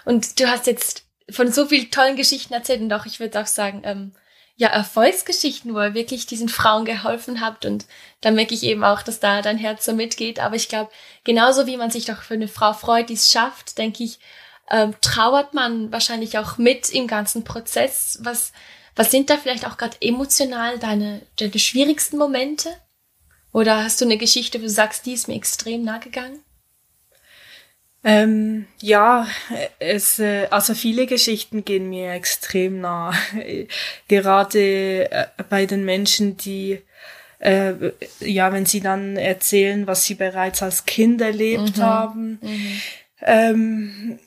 Und 0.04 0.40
du 0.40 0.46
hast 0.46 0.66
jetzt 0.66 1.05
von 1.30 1.52
so 1.52 1.66
vielen 1.66 1.90
tollen 1.90 2.16
Geschichten 2.16 2.54
erzählt 2.54 2.80
und 2.80 2.92
auch, 2.92 3.06
ich 3.06 3.20
würde 3.20 3.40
auch 3.40 3.46
sagen, 3.46 3.82
ähm, 3.84 4.12
ja, 4.58 4.68
Erfolgsgeschichten, 4.68 5.74
wo 5.74 5.80
ihr 5.80 5.94
wirklich 5.94 6.24
diesen 6.24 6.48
Frauen 6.48 6.86
geholfen 6.86 7.42
habt. 7.42 7.66
Und 7.66 7.84
da 8.22 8.30
merke 8.30 8.54
ich 8.54 8.62
eben 8.62 8.84
auch, 8.84 9.02
dass 9.02 9.20
da 9.20 9.42
dein 9.42 9.58
Herz 9.58 9.84
so 9.84 9.92
mitgeht. 9.92 10.40
Aber 10.40 10.56
ich 10.56 10.68
glaube, 10.68 10.90
genauso 11.24 11.66
wie 11.66 11.76
man 11.76 11.90
sich 11.90 12.06
doch 12.06 12.22
für 12.22 12.34
eine 12.34 12.48
Frau 12.48 12.72
freut, 12.72 13.10
die 13.10 13.14
es 13.14 13.30
schafft, 13.30 13.76
denke 13.76 14.02
ich, 14.02 14.18
ähm, 14.70 14.94
trauert 15.02 15.52
man 15.52 15.92
wahrscheinlich 15.92 16.38
auch 16.38 16.56
mit 16.56 16.88
im 16.90 17.06
ganzen 17.06 17.44
Prozess. 17.44 18.18
Was, 18.22 18.52
Was 18.94 19.10
sind 19.10 19.28
da 19.28 19.36
vielleicht 19.36 19.66
auch 19.66 19.76
gerade 19.76 19.98
emotional 20.00 20.78
deine, 20.78 21.20
deine 21.38 21.58
schwierigsten 21.58 22.16
Momente? 22.16 22.70
Oder 23.52 23.84
hast 23.84 24.00
du 24.00 24.06
eine 24.06 24.16
Geschichte, 24.16 24.58
wo 24.58 24.62
du 24.62 24.70
sagst, 24.70 25.04
die 25.04 25.12
ist 25.12 25.28
mir 25.28 25.34
extrem 25.34 25.84
nahe 25.84 26.00
gegangen? 26.00 26.42
Ähm, 28.08 28.66
ja, 28.80 29.26
es, 29.80 30.20
äh, 30.20 30.46
also 30.50 30.74
viele 30.74 31.06
Geschichten 31.06 31.64
gehen 31.64 31.90
mir 31.90 32.12
extrem 32.12 32.80
nah. 32.80 33.12
Gerade 34.08 35.10
äh, 35.10 35.26
bei 35.50 35.66
den 35.66 35.84
Menschen, 35.84 36.36
die, 36.36 36.82
äh, 37.40 37.72
ja, 38.20 38.52
wenn 38.52 38.64
sie 38.64 38.80
dann 38.80 39.16
erzählen, 39.16 39.88
was 39.88 40.04
sie 40.04 40.14
bereits 40.14 40.62
als 40.62 40.86
Kind 40.86 41.20
erlebt 41.20 41.78
mhm. 41.78 41.82
haben. 41.82 42.38
Mhm. 42.42 42.80
Ähm, 43.22 44.18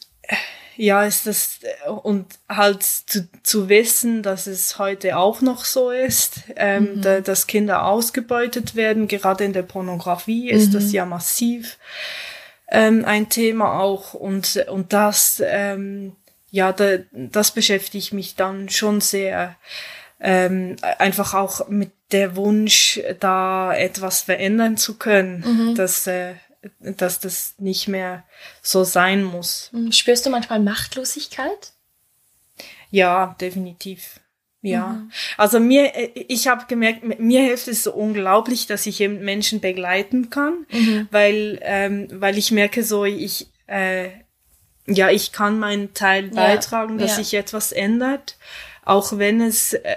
ja, 0.75 1.05
ist 1.05 1.25
das, 1.25 1.59
und 2.03 2.25
halt 2.50 2.83
zu, 2.83 3.29
zu 3.43 3.69
wissen, 3.69 4.24
dass 4.24 4.45
es 4.45 4.77
heute 4.77 5.15
auch 5.15 5.39
noch 5.39 5.63
so 5.63 5.89
ist, 5.89 6.41
ähm, 6.57 6.95
mhm. 6.95 7.01
da, 7.01 7.21
dass 7.21 7.48
Kinder 7.48 7.86
ausgebeutet 7.86 8.75
werden, 8.75 9.07
gerade 9.07 9.45
in 9.45 9.53
der 9.53 9.63
Pornografie 9.63 10.50
ist 10.50 10.69
mhm. 10.69 10.74
das 10.74 10.91
ja 10.91 11.05
massiv 11.05 11.77
ähm, 12.71 13.05
ein 13.05 13.29
Thema 13.29 13.79
auch 13.79 14.13
und, 14.13 14.65
und 14.69 14.93
das, 14.93 15.41
ähm, 15.45 16.15
ja, 16.51 16.71
da, 16.71 16.97
das 17.11 17.51
beschäftigt 17.51 18.13
mich 18.13 18.35
dann 18.35 18.69
schon 18.69 19.01
sehr, 19.01 19.55
ähm, 20.19 20.75
einfach 20.81 21.33
auch 21.33 21.67
mit 21.69 21.91
der 22.11 22.35
Wunsch, 22.35 22.99
da 23.19 23.73
etwas 23.75 24.21
verändern 24.21 24.77
zu 24.77 24.97
können, 24.97 25.43
mhm. 25.45 25.75
dass, 25.75 26.07
äh, 26.07 26.35
dass 26.79 27.19
das 27.19 27.55
nicht 27.57 27.88
mehr 27.88 28.23
so 28.61 28.83
sein 28.83 29.23
muss. 29.23 29.69
Mhm. 29.71 29.91
Spürst 29.91 30.25
du 30.25 30.29
manchmal 30.29 30.59
Machtlosigkeit? 30.59 31.73
Ja, 32.91 33.35
definitiv. 33.39 34.19
Ja, 34.61 34.87
mhm. 34.87 35.11
also 35.37 35.59
mir, 35.59 35.95
äh, 35.95 36.09
ich 36.27 36.47
habe 36.47 36.65
gemerkt, 36.67 37.19
mir 37.19 37.41
hilft 37.41 37.67
es 37.69 37.83
so 37.83 37.93
unglaublich, 37.93 38.67
dass 38.67 38.85
ich 38.85 38.99
eben 38.99 39.23
Menschen 39.23 39.61
begleiten 39.61 40.29
kann, 40.29 40.65
mhm. 40.71 41.07
weil, 41.11 41.59
ähm, 41.61 42.07
weil 42.11 42.37
ich 42.37 42.51
merke 42.51 42.83
so, 42.83 43.05
ich, 43.05 43.47
äh, 43.67 44.09
ja, 44.85 45.09
ich 45.09 45.31
kann 45.31 45.59
meinen 45.59 45.93
Teil 45.93 46.25
ja. 46.25 46.33
beitragen, 46.33 46.97
dass 46.97 47.11
ja. 47.11 47.23
sich 47.23 47.33
etwas 47.35 47.71
ändert, 47.71 48.37
auch 48.83 49.17
wenn 49.17 49.39
es 49.39 49.73
äh, 49.73 49.95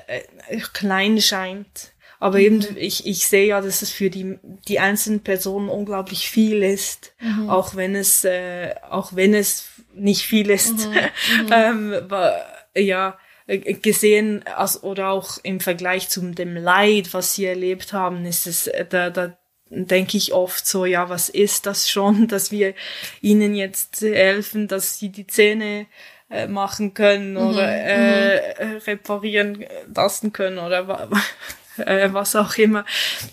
äh 0.48 0.60
klein 0.72 1.20
scheint. 1.20 1.92
Aber 2.20 2.38
mhm. 2.38 2.44
eben, 2.44 2.76
ich, 2.76 3.04
ich 3.04 3.26
sehe 3.26 3.48
ja, 3.48 3.60
dass 3.60 3.82
es 3.82 3.90
für 3.90 4.10
die, 4.10 4.38
die 4.68 4.78
einzelnen 4.78 5.24
Personen 5.24 5.68
unglaublich 5.68 6.30
viel 6.30 6.62
ist, 6.62 7.14
mhm. 7.20 7.50
auch 7.50 7.74
wenn 7.74 7.96
es, 7.96 8.24
äh, 8.24 8.76
auch 8.88 9.16
wenn 9.16 9.34
es 9.34 9.70
nicht 9.92 10.22
viel 10.22 10.50
ist. 10.50 10.86
Mhm. 10.86 10.92
mhm. 11.46 11.52
ähm, 11.52 11.94
aber, 11.94 12.46
ja, 12.76 13.18
gesehen, 13.46 14.44
als, 14.46 14.82
oder 14.82 15.10
auch 15.10 15.38
im 15.42 15.60
Vergleich 15.60 16.08
zu 16.08 16.20
dem 16.20 16.56
Leid, 16.56 17.12
was 17.12 17.34
sie 17.34 17.46
erlebt 17.46 17.92
haben, 17.92 18.24
ist 18.24 18.46
es, 18.46 18.66
äh, 18.66 18.86
da, 18.88 19.10
da 19.10 19.36
denke 19.68 20.16
ich 20.16 20.32
oft 20.32 20.66
so, 20.66 20.84
ja, 20.84 21.08
was 21.08 21.28
ist 21.28 21.66
das 21.66 21.90
schon, 21.90 22.28
dass 22.28 22.50
wir 22.50 22.74
ihnen 23.20 23.54
jetzt 23.54 24.00
helfen, 24.02 24.68
dass 24.68 24.98
sie 24.98 25.10
die 25.10 25.26
Zähne 25.26 25.86
äh, 26.30 26.46
machen 26.46 26.94
können 26.94 27.36
oder 27.36 27.66
mhm, 27.66 27.82
äh, 27.84 28.64
mhm. 28.64 28.76
reparieren 28.86 29.64
lassen 29.94 30.32
können 30.32 30.58
oder 30.58 31.08
äh, 31.78 32.12
was 32.12 32.36
auch 32.36 32.56
immer. 32.56 32.84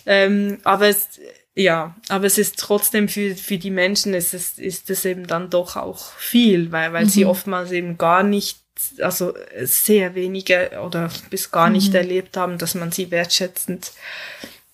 Ähm, 0.06 0.60
aber 0.63 0.88
es, 0.88 1.20
ja, 1.56 1.96
aber 2.08 2.25
es 2.25 2.38
ist 2.38 2.58
trotzdem 2.58 3.10
für, 3.10 3.36
für 3.36 3.58
die 3.58 3.72
Menschen 3.72 4.13
ist 4.13 4.34
es, 4.34 4.58
ist 4.58 4.89
es 4.89 5.06
eben 5.06 5.28
dann 5.28 5.50
doch 5.50 5.75
auch 5.75 6.13
viel, 6.13 6.72
weil, 6.72 6.94
weil 6.94 7.06
mhm. 7.06 7.10
sie 7.10 7.25
oftmals 7.25 7.72
eben 7.72 7.98
gar 7.98 8.24
nicht, 8.24 8.60
also 9.00 9.33
sehr 9.62 10.15
wenige 10.15 10.79
oder 10.86 11.09
bis 11.29 11.51
gar 11.51 11.69
nicht 11.69 11.89
mhm. 11.89 11.95
erlebt 11.95 12.38
haben, 12.38 12.57
dass 12.57 12.75
man 12.75 12.91
sie 12.91 13.12
wertschätzend, 13.12 13.91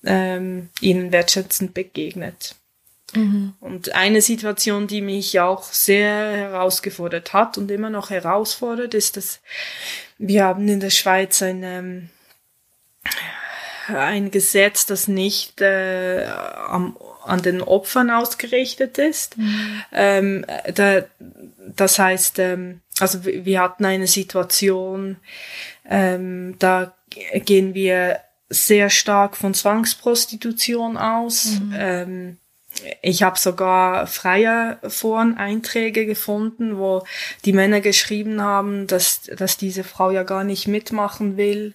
ähm, 0.05 0.69
ihnen 0.79 1.12
wertschätzend 1.12 1.74
begegnet. 1.74 2.55
Mhm. 3.13 3.53
Und 3.59 3.93
eine 3.95 4.21
Situation, 4.21 4.88
die 4.88 5.01
mich 5.01 5.39
auch 5.39 5.63
sehr 5.63 6.31
herausgefordert 6.31 7.33
hat 7.33 7.57
und 7.57 7.71
immer 7.71 7.89
noch 7.89 8.09
herausfordert, 8.09 8.93
ist, 8.93 9.17
dass 9.17 9.39
wir 10.17 10.45
haben 10.45 10.67
in 10.67 10.79
der 10.79 10.89
Schweiz 10.89 11.41
eine, 11.41 12.09
ein 13.88 14.31
Gesetz, 14.31 14.85
das 14.85 15.07
nicht 15.07 15.62
äh, 15.62 16.25
am, 16.25 16.97
an 17.24 17.41
den 17.41 17.62
Opfern 17.62 18.09
ausgerichtet 18.09 18.97
ist. 18.97 19.38
Mhm. 19.38 19.83
Ähm, 19.91 20.45
da, 20.74 21.03
das 21.75 22.00
heißt, 22.00 22.39
ähm, 22.39 22.81
also 23.00 23.25
wir 23.25 23.62
hatten 23.62 23.86
eine 23.86 24.08
Situation, 24.08 25.18
ähm, 25.90 26.56
da 26.60 26.96
gehen 27.34 27.74
wir 27.74 28.20
sehr 28.50 28.90
stark 28.90 29.36
von 29.38 29.54
Zwangsprostitution 29.54 30.98
aus. 30.98 31.60
Mhm. 31.60 31.74
Ähm, 31.78 32.38
ich 33.02 33.24
habe 33.24 33.40
sogar 33.40 34.06
freie 34.08 34.78
Foren-Einträge 34.88 36.06
gefunden, 36.06 36.78
wo 36.78 37.04
die 37.46 37.54
Männer 37.54 37.80
geschrieben 37.82 38.42
haben, 38.42 38.88
dass, 38.88 39.24
dass 39.24 39.58
diese 39.58 39.84
Frau 39.84 40.12
ja 40.12 40.24
gar 40.24 40.44
nicht 40.44 40.68
mitmachen 40.68 41.38
will 41.38 41.74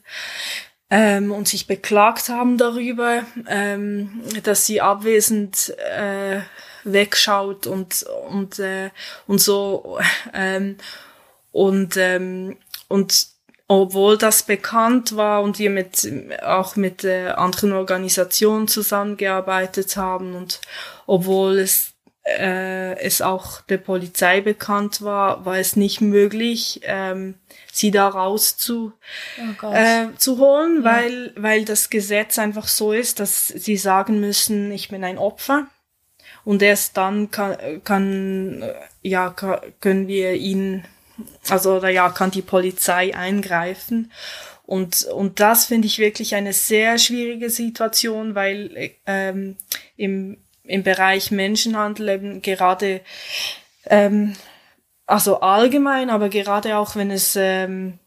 ähm, 0.90 1.32
und 1.32 1.48
sich 1.48 1.66
beklagt 1.66 2.28
haben 2.28 2.58
darüber, 2.58 3.22
ähm, 3.48 4.20
dass 4.42 4.66
sie 4.66 4.80
abwesend 4.80 5.74
äh, 5.96 6.40
wegschaut 6.84 7.66
und 7.66 8.04
und 8.30 8.58
äh, 8.58 8.90
und 9.26 9.40
so 9.40 9.98
ähm, 10.34 10.76
und 11.52 11.96
ähm, 11.96 12.56
und 12.88 13.28
obwohl 13.68 14.18
das 14.18 14.42
bekannt 14.42 15.16
war 15.16 15.42
und 15.42 15.58
wir 15.58 15.70
mit 15.70 16.10
auch 16.42 16.76
mit 16.76 17.04
äh, 17.04 17.28
anderen 17.28 17.72
Organisationen 17.72 18.66
zusammengearbeitet 18.66 19.96
haben 19.96 20.34
und 20.34 20.60
obwohl 21.06 21.58
es 21.58 21.94
äh, 22.26 22.98
es 23.00 23.22
auch 23.22 23.60
der 23.62 23.78
Polizei 23.78 24.40
bekannt 24.40 25.02
war, 25.02 25.44
war 25.44 25.58
es 25.58 25.76
nicht 25.76 26.00
möglich, 26.00 26.80
ähm, 26.84 27.34
sie 27.72 27.90
da 27.90 28.08
raus 28.08 28.56
zu, 28.56 28.92
oh 29.62 29.72
äh, 29.72 30.08
zu 30.16 30.38
holen, 30.38 30.82
ja. 30.82 30.84
weil, 30.84 31.32
weil 31.36 31.64
das 31.64 31.90
Gesetz 31.90 32.38
einfach 32.38 32.68
so 32.68 32.92
ist, 32.92 33.20
dass 33.20 33.48
sie 33.48 33.76
sagen 33.76 34.20
müssen, 34.20 34.70
ich 34.72 34.88
bin 34.88 35.04
ein 35.04 35.18
Opfer. 35.18 35.66
Und 36.44 36.62
erst 36.62 36.96
dann 36.96 37.30
kann, 37.30 37.82
kann 37.84 38.64
ja, 39.02 39.30
können 39.80 40.08
wir 40.08 40.34
ihn, 40.34 40.84
also 41.48 41.76
oder 41.76 41.88
ja, 41.88 42.10
kann 42.10 42.30
die 42.30 42.42
Polizei 42.42 43.14
eingreifen. 43.14 44.12
Und, 44.66 45.04
und 45.04 45.40
das 45.40 45.64
finde 45.64 45.86
ich 45.86 45.98
wirklich 45.98 46.34
eine 46.36 46.52
sehr 46.52 46.96
schwierige 46.98 47.50
Situation, 47.50 48.34
weil 48.34 48.92
ähm, 49.06 49.56
im, 49.96 50.36
im 50.62 50.82
Bereich 50.84 51.32
Menschenhandel 51.32 52.08
eben 52.08 52.42
gerade 52.42 53.00
ähm, 53.86 54.34
also 55.10 55.40
allgemein, 55.40 56.08
aber 56.08 56.28
gerade 56.28 56.76
auch 56.76 56.94
wenn 56.94 57.10
es, 57.10 57.34
ähm, 57.34 57.98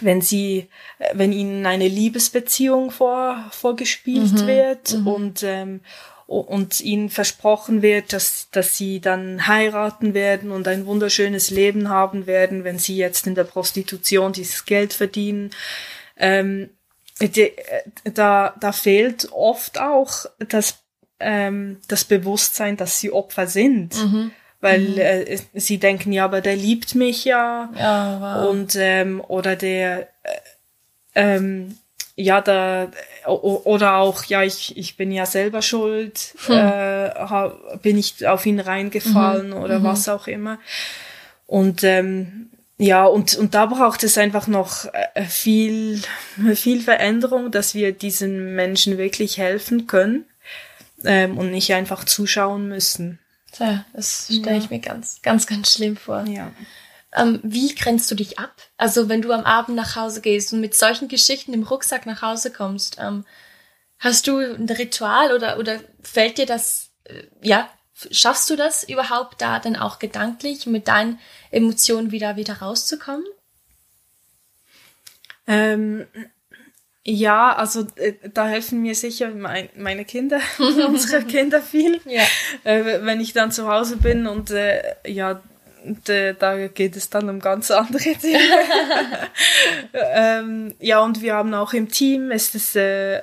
wenn 0.00 0.22
sie, 0.22 0.68
wenn 1.12 1.32
ihnen 1.32 1.66
eine 1.66 1.86
Liebesbeziehung 1.86 2.90
vor, 2.90 3.44
vorgespielt 3.50 4.32
mhm, 4.32 4.46
wird 4.46 4.94
mhm. 4.94 5.06
und 5.06 5.42
ähm, 5.42 5.80
und 6.26 6.80
ihnen 6.80 7.10
versprochen 7.10 7.82
wird, 7.82 8.12
dass, 8.12 8.48
dass 8.50 8.76
sie 8.76 9.00
dann 9.00 9.46
heiraten 9.46 10.14
werden 10.14 10.50
und 10.50 10.66
ein 10.68 10.86
wunderschönes 10.86 11.50
Leben 11.50 11.88
haben 11.88 12.26
werden, 12.26 12.64
wenn 12.64 12.78
sie 12.78 12.96
jetzt 12.96 13.26
in 13.26 13.34
der 13.34 13.44
Prostitution 13.44 14.32
dieses 14.32 14.64
Geld 14.64 14.92
verdienen. 14.92 15.50
Ähm, 16.16 16.70
die, 17.20 17.52
da, 18.14 18.54
da 18.58 18.72
fehlt 18.72 19.28
oft 19.32 19.78
auch 19.78 20.26
das, 20.38 20.78
ähm, 21.20 21.80
das 21.88 22.04
Bewusstsein, 22.04 22.76
dass 22.76 23.00
sie 23.00 23.12
Opfer 23.12 23.46
sind. 23.46 23.94
Mhm 23.96 24.32
weil 24.64 24.80
mhm. 24.80 24.98
äh, 24.98 25.38
sie 25.52 25.76
denken, 25.76 26.10
ja, 26.10 26.24
aber 26.24 26.40
der 26.40 26.56
liebt 26.56 26.94
mich 26.94 27.26
ja. 27.26 27.70
Ja, 27.78 28.40
wow. 28.40 28.50
Und 28.50 28.74
ähm, 28.76 29.22
oder 29.28 29.56
der 29.56 30.08
äh, 30.22 30.38
ähm, 31.14 31.76
ja, 32.16 32.40
da 32.40 32.90
oder 33.26 33.96
auch, 33.96 34.24
ja, 34.24 34.42
ich, 34.42 34.76
ich 34.76 34.96
bin 34.96 35.10
ja 35.10 35.26
selber 35.26 35.62
schuld, 35.62 36.34
hm. 36.46 36.56
äh, 36.56 37.50
bin 37.82 37.98
ich 37.98 38.26
auf 38.26 38.46
ihn 38.46 38.60
reingefallen 38.60 39.48
mhm. 39.48 39.56
oder 39.56 39.80
mhm. 39.80 39.84
was 39.84 40.08
auch 40.08 40.26
immer. 40.26 40.58
Und 41.46 41.82
ähm, 41.82 42.50
ja, 42.78 43.04
und, 43.04 43.36
und 43.36 43.54
da 43.54 43.66
braucht 43.66 44.02
es 44.04 44.18
einfach 44.18 44.46
noch 44.46 44.86
äh, 44.92 45.24
viel, 45.24 46.02
viel 46.54 46.80
Veränderung, 46.80 47.50
dass 47.50 47.74
wir 47.74 47.92
diesen 47.92 48.54
Menschen 48.54 48.98
wirklich 48.98 49.38
helfen 49.38 49.86
können 49.86 50.24
ähm, 51.04 51.38
und 51.38 51.50
nicht 51.50 51.72
einfach 51.72 52.04
zuschauen 52.04 52.68
müssen. 52.68 53.18
Tja, 53.52 53.84
das 53.92 54.26
stelle 54.26 54.58
ich 54.58 54.70
mir 54.70 54.80
ganz, 54.80 55.20
ganz, 55.22 55.46
ganz 55.46 55.74
schlimm 55.74 55.96
vor. 55.96 56.24
Ja. 56.26 56.50
Ähm, 57.14 57.40
wie 57.42 57.74
grenzt 57.74 58.10
du 58.10 58.14
dich 58.14 58.38
ab? 58.38 58.54
Also 58.76 59.08
wenn 59.08 59.22
du 59.22 59.32
am 59.32 59.44
Abend 59.44 59.76
nach 59.76 59.96
Hause 59.96 60.20
gehst 60.20 60.52
und 60.52 60.60
mit 60.60 60.74
solchen 60.74 61.08
Geschichten 61.08 61.52
im 61.54 61.62
Rucksack 61.62 62.06
nach 62.06 62.22
Hause 62.22 62.52
kommst, 62.52 62.98
ähm, 63.00 63.24
hast 63.98 64.26
du 64.26 64.38
ein 64.38 64.68
Ritual 64.68 65.32
oder, 65.32 65.58
oder 65.58 65.80
fällt 66.02 66.38
dir 66.38 66.46
das, 66.46 66.90
äh, 67.04 67.24
ja, 67.40 67.68
schaffst 68.10 68.50
du 68.50 68.56
das 68.56 68.82
überhaupt 68.82 69.40
da 69.40 69.60
dann 69.60 69.76
auch 69.76 69.98
gedanklich 69.98 70.66
mit 70.66 70.88
deinen 70.88 71.20
Emotionen 71.50 72.10
wieder, 72.10 72.36
wieder 72.36 72.54
rauszukommen? 72.54 73.24
Ähm, 75.46 76.06
ja, 77.04 77.54
also 77.54 77.86
äh, 77.96 78.14
da 78.32 78.48
helfen 78.48 78.80
mir 78.80 78.94
sicher 78.94 79.30
mein, 79.30 79.68
meine 79.76 80.04
Kinder, 80.04 80.40
unsere 80.58 81.22
Kinder 81.24 81.60
viel. 81.60 82.00
Ja. 82.06 82.22
Äh, 82.64 83.02
wenn 83.02 83.20
ich 83.20 83.34
dann 83.34 83.52
zu 83.52 83.68
Hause 83.68 83.98
bin 83.98 84.26
und 84.26 84.50
äh, 84.50 84.96
ja, 85.06 85.42
de, 85.84 86.34
da 86.38 86.66
geht 86.68 86.96
es 86.96 87.10
dann 87.10 87.28
um 87.28 87.40
ganz 87.40 87.70
andere 87.70 88.14
Dinge. 88.22 88.38
ähm, 89.92 90.74
ja, 90.80 91.00
und 91.00 91.22
wir 91.22 91.34
haben 91.34 91.54
auch 91.54 91.72
im 91.72 91.90
Team, 91.90 92.30
ist 92.30 92.54
es 92.54 92.74
äh, 92.74 93.20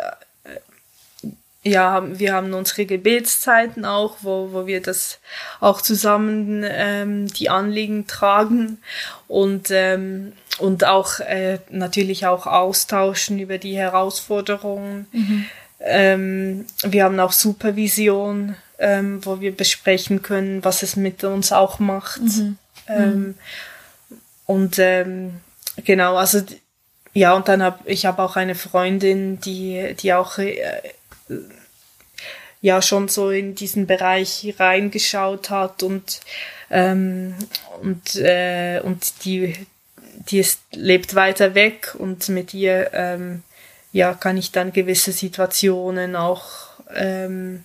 ja, 1.63 2.03
wir 2.17 2.33
haben 2.33 2.53
unsere 2.53 2.85
Gebetszeiten 2.85 3.85
auch, 3.85 4.17
wo, 4.21 4.49
wo 4.51 4.65
wir 4.65 4.81
das 4.81 5.19
auch 5.59 5.81
zusammen 5.81 6.63
ähm, 6.67 7.27
die 7.27 7.49
Anliegen 7.49 8.07
tragen 8.07 8.79
und, 9.27 9.69
ähm, 9.69 10.33
und 10.57 10.85
auch 10.85 11.19
äh, 11.19 11.59
natürlich 11.69 12.25
auch 12.25 12.47
austauschen 12.47 13.37
über 13.37 13.59
die 13.59 13.77
Herausforderungen. 13.77 15.05
Mhm. 15.11 15.45
Ähm, 15.81 16.65
wir 16.83 17.03
haben 17.03 17.19
auch 17.19 17.31
Supervision, 17.31 18.55
ähm, 18.81 19.23
wo 19.23 19.39
wir 19.39 19.55
besprechen 19.55 20.21
können, 20.23 20.63
was 20.65 20.83
es 20.83 20.95
mit 20.95 21.23
uns 21.23 21.51
auch 21.51 21.79
macht. 21.79 22.21
Mhm. 22.21 22.57
Ähm, 22.87 23.35
und 24.45 24.79
ähm, 24.79 25.39
genau, 25.85 26.17
also 26.17 26.41
ja, 27.13 27.33
und 27.33 27.47
dann 27.47 27.61
habe 27.61 27.79
ich 27.85 28.05
habe 28.05 28.21
auch 28.21 28.35
eine 28.35 28.55
Freundin, 28.55 29.39
die, 29.39 29.95
die 29.99 30.13
auch 30.13 30.39
äh, 30.39 30.81
ja 32.61 32.81
schon 32.81 33.07
so 33.07 33.29
in 33.29 33.55
diesen 33.55 33.85
Bereich 33.85 34.55
reingeschaut 34.57 35.49
hat 35.49 35.83
und 35.83 36.21
ähm, 36.69 37.35
und 37.81 38.15
äh, 38.15 38.81
und 38.83 39.25
die 39.25 39.55
die 40.29 40.39
ist, 40.39 40.61
lebt 40.71 41.15
weiter 41.15 41.55
weg 41.55 41.95
und 41.97 42.29
mit 42.29 42.53
ihr 42.53 42.91
ähm, 42.93 43.43
ja 43.91 44.13
kann 44.13 44.37
ich 44.37 44.51
dann 44.51 44.73
gewisse 44.73 45.11
Situationen 45.11 46.15
auch 46.15 46.49
ähm, 46.93 47.63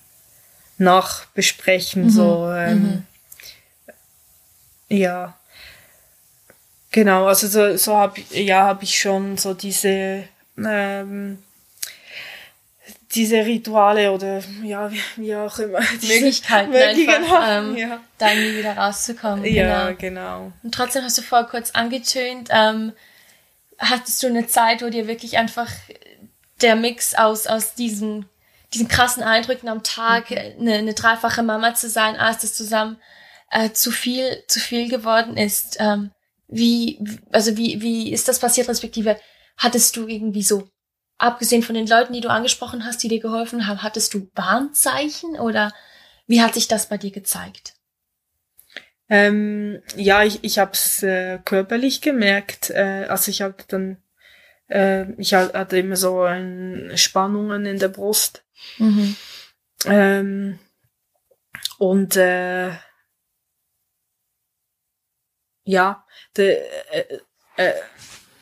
nachbesprechen 0.78 2.04
mhm. 2.04 2.10
so 2.10 2.50
ähm, 2.52 2.82
mhm. 4.88 4.96
ja 4.96 5.36
genau 6.90 7.26
also 7.26 7.46
so 7.48 7.76
so 7.76 7.96
habe 7.96 8.20
ja 8.30 8.64
habe 8.64 8.84
ich 8.84 8.98
schon 8.98 9.36
so 9.36 9.54
diese 9.54 10.24
ähm, 10.58 11.38
diese 13.16 13.44
Rituale 13.44 14.12
oder 14.12 14.42
ja, 14.62 14.90
wie, 14.92 15.00
wie 15.16 15.34
auch 15.34 15.58
immer. 15.58 15.80
Möglichkeiten 16.02 16.74
einfach, 16.74 17.18
genau, 17.18 17.42
ähm, 17.42 17.76
ja. 17.76 18.00
da 18.18 18.30
irgendwie 18.30 18.58
wieder 18.58 18.76
rauszukommen. 18.76 19.44
Ja, 19.44 19.92
genau. 19.92 19.96
genau. 19.98 20.52
Und 20.62 20.74
trotzdem 20.74 21.02
hast 21.02 21.16
du 21.18 21.22
vorher 21.22 21.48
kurz 21.48 21.70
angetönt, 21.70 22.48
ähm, 22.52 22.92
hattest 23.78 24.22
du 24.22 24.28
eine 24.28 24.46
Zeit, 24.46 24.82
wo 24.82 24.90
dir 24.90 25.08
wirklich 25.08 25.38
einfach 25.38 25.70
der 26.60 26.76
Mix 26.76 27.14
aus, 27.14 27.46
aus 27.46 27.74
diesen, 27.74 28.26
diesen 28.76 28.88
krassen 28.88 29.22
Eindrücken 29.22 29.68
am 29.68 29.82
Tag, 29.82 30.30
mhm. 30.30 30.36
eine, 30.60 30.74
eine 30.74 30.94
dreifache 30.94 31.42
Mama 31.42 31.74
zu 31.74 31.88
sein, 31.88 32.16
alles 32.16 32.38
das 32.38 32.54
zusammen, 32.54 32.98
äh, 33.50 33.70
zu 33.70 33.90
viel, 33.90 34.44
zu 34.48 34.60
viel 34.60 34.88
geworden 34.88 35.36
ist. 35.36 35.78
Ähm, 35.80 36.10
wie, 36.48 37.00
also 37.32 37.56
wie, 37.56 37.80
wie 37.80 38.12
ist 38.12 38.28
das 38.28 38.38
passiert, 38.38 38.68
respektive 38.68 39.18
hattest 39.56 39.96
du 39.96 40.06
irgendwie 40.06 40.42
so 40.42 40.68
abgesehen 41.18 41.62
von 41.62 41.74
den 41.74 41.86
Leuten, 41.86 42.12
die 42.12 42.20
du 42.20 42.28
angesprochen 42.28 42.84
hast, 42.84 43.02
die 43.02 43.08
dir 43.08 43.20
geholfen 43.20 43.66
haben, 43.66 43.82
hattest 43.82 44.12
du 44.14 44.30
Warnzeichen 44.34 45.38
oder 45.40 45.72
wie 46.26 46.42
hat 46.42 46.54
sich 46.54 46.68
das 46.68 46.88
bei 46.88 46.98
dir 46.98 47.10
gezeigt? 47.10 47.74
Ähm, 49.08 49.80
ja, 49.94 50.24
ich, 50.24 50.40
ich 50.42 50.58
habe 50.58 50.72
es 50.72 51.02
äh, 51.02 51.38
körperlich 51.44 52.00
gemerkt. 52.00 52.70
Äh, 52.70 53.06
also 53.08 53.30
ich 53.30 53.40
habe 53.40 53.56
dann, 53.68 53.98
äh, 54.68 55.12
ich 55.20 55.32
hatte 55.32 55.78
immer 55.78 55.96
so 55.96 56.22
ein, 56.22 56.92
Spannungen 56.96 57.66
in 57.66 57.78
der 57.78 57.88
Brust. 57.88 58.45
Mhm. 58.78 59.16
Ähm, 59.84 60.58
und 61.78 62.16
äh, 62.16 62.72
ja, 65.64 66.04
de, 66.36 66.62
äh, 66.90 67.18
äh, 67.56 67.74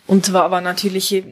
und 0.06 0.32
war, 0.32 0.50
war 0.50 0.60
natürlich 0.60 1.24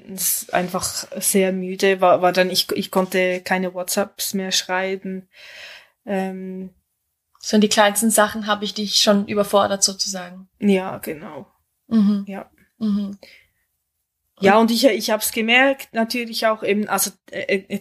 einfach 0.50 0.82
sehr 1.20 1.52
müde, 1.52 2.00
war, 2.00 2.22
war 2.22 2.32
dann, 2.32 2.48
ich, 2.50 2.70
ich 2.72 2.90
konnte 2.90 3.42
keine 3.42 3.74
WhatsApps 3.74 4.32
mehr 4.32 4.50
schreiben. 4.50 5.28
Ähm, 6.06 6.74
so 7.38 7.56
in 7.56 7.60
die 7.60 7.68
kleinsten 7.68 8.10
Sachen 8.10 8.46
habe 8.46 8.64
ich 8.64 8.72
dich 8.72 8.96
schon 8.96 9.28
überfordert 9.28 9.82
sozusagen. 9.82 10.48
Ja, 10.58 10.98
genau. 10.98 11.46
Mhm. 11.88 12.24
Ja. 12.26 12.50
Mhm. 12.78 13.18
Ja, 14.40 14.58
und 14.58 14.70
ich, 14.70 14.84
ich 14.84 15.10
habe 15.10 15.22
es 15.22 15.32
gemerkt, 15.32 15.92
natürlich 15.92 16.46
auch 16.46 16.62
eben, 16.62 16.88
also 16.88 17.10
äh, 17.30 17.42
äh, 17.42 17.76
äh, 17.76 17.80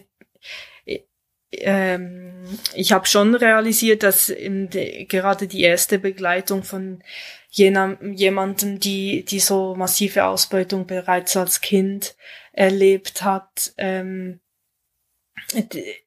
ähm, 1.52 2.44
ich 2.74 2.92
habe 2.92 3.06
schon 3.06 3.34
realisiert, 3.34 4.02
dass 4.02 4.26
de, 4.26 5.04
gerade 5.04 5.46
die 5.46 5.62
erste 5.62 5.98
Begleitung 5.98 6.62
von 6.62 7.02
jemanden, 7.50 8.80
die, 8.80 9.24
die 9.24 9.40
so 9.40 9.74
massive 9.74 10.24
Ausbeutung 10.24 10.86
bereits 10.86 11.36
als 11.36 11.60
Kind 11.60 12.16
erlebt 12.52 13.22
hat. 13.22 13.74
Ähm, 13.76 14.40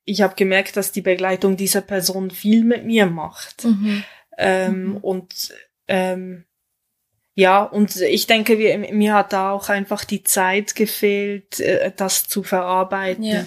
ich 0.05 0.21
habe 0.21 0.35
gemerkt, 0.35 0.75
dass 0.75 0.91
die 0.91 1.01
Begleitung 1.01 1.55
dieser 1.55 1.81
Person 1.81 2.31
viel 2.31 2.63
mit 2.63 2.85
mir 2.85 3.05
macht. 3.05 3.65
Mhm. 3.65 4.03
Ähm, 4.37 4.83
mhm. 4.83 4.97
Und 4.97 5.53
ähm, 5.87 6.45
ja, 7.35 7.63
und 7.63 7.95
ich 7.97 8.27
denke, 8.27 8.57
wir, 8.57 8.77
mir 8.77 9.13
hat 9.13 9.33
da 9.33 9.51
auch 9.51 9.69
einfach 9.69 10.03
die 10.03 10.23
Zeit 10.23 10.73
gefehlt, 10.73 11.59
äh, 11.59 11.91
das 11.95 12.27
zu 12.27 12.41
verarbeiten. 12.41 13.23
Ja 13.23 13.45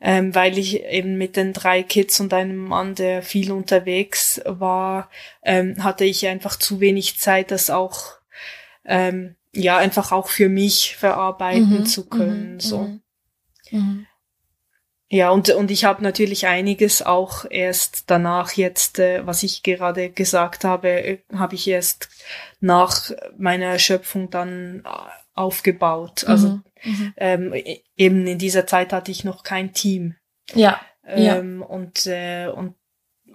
ähm, 0.00 0.34
weil 0.34 0.56
ich 0.58 0.84
eben 0.84 1.16
mit 1.18 1.36
den 1.36 1.52
drei 1.52 1.82
Kids 1.82 2.20
und 2.20 2.32
einem 2.32 2.56
Mann, 2.56 2.94
der 2.94 3.22
viel 3.22 3.52
unterwegs 3.52 4.40
war, 4.44 5.10
ähm, 5.42 5.82
hatte 5.84 6.04
ich 6.04 6.26
einfach 6.26 6.56
zu 6.56 6.80
wenig 6.80 7.18
Zeit, 7.18 7.50
das 7.50 7.70
auch 7.70 8.14
ähm, 8.84 9.36
ja 9.52 9.76
einfach 9.76 10.12
auch 10.12 10.28
für 10.28 10.48
mich 10.48 10.96
verarbeiten 10.96 11.80
mhm, 11.80 11.86
zu 11.86 12.08
können. 12.08 12.54
Mhm, 12.54 12.60
so. 12.60 12.78
Mhm. 12.78 13.00
mhm. 13.70 14.06
Ja, 15.12 15.30
und, 15.30 15.50
und 15.50 15.72
ich 15.72 15.84
habe 15.84 16.04
natürlich 16.04 16.46
einiges 16.46 17.02
auch 17.02 17.44
erst 17.50 18.04
danach 18.06 18.52
jetzt, 18.52 19.00
äh, 19.00 19.26
was 19.26 19.42
ich 19.42 19.64
gerade 19.64 20.08
gesagt 20.08 20.62
habe, 20.62 20.88
äh, 20.88 21.18
habe 21.34 21.56
ich 21.56 21.66
erst 21.66 22.08
nach 22.60 23.10
meiner 23.36 23.66
Erschöpfung 23.66 24.30
dann 24.30 24.84
äh, 24.86 25.19
aufgebaut. 25.34 26.24
Also 26.24 26.48
mhm. 26.48 26.62
Mhm. 26.84 27.14
Ähm, 27.16 27.54
eben 27.96 28.26
in 28.26 28.38
dieser 28.38 28.66
Zeit 28.66 28.92
hatte 28.92 29.10
ich 29.10 29.24
noch 29.24 29.42
kein 29.42 29.72
Team. 29.72 30.16
Ja. 30.54 30.80
Ähm, 31.06 31.60
ja. 31.60 31.66
Und, 31.66 32.06
äh, 32.06 32.48
und, 32.48 32.74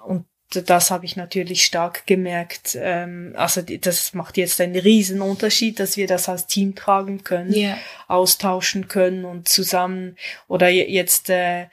und 0.03 0.25
das 0.53 0.91
habe 0.91 1.05
ich 1.05 1.15
natürlich 1.15 1.65
stark 1.65 2.05
gemerkt. 2.05 2.77
Ähm, 2.79 3.33
also 3.35 3.61
das 3.61 4.13
macht 4.13 4.37
jetzt 4.37 4.61
einen 4.61 4.75
riesen 4.75 5.21
Unterschied, 5.21 5.79
dass 5.79 5.97
wir 5.97 6.07
das 6.07 6.29
als 6.29 6.47
Team 6.47 6.75
tragen 6.75 7.23
können, 7.23 7.53
yeah. 7.53 7.77
austauschen 8.07 8.87
können 8.87 9.25
und 9.25 9.49
zusammen. 9.49 10.15
Oder 10.47 10.69
jetzt 10.69 11.29
äh, 11.29 11.67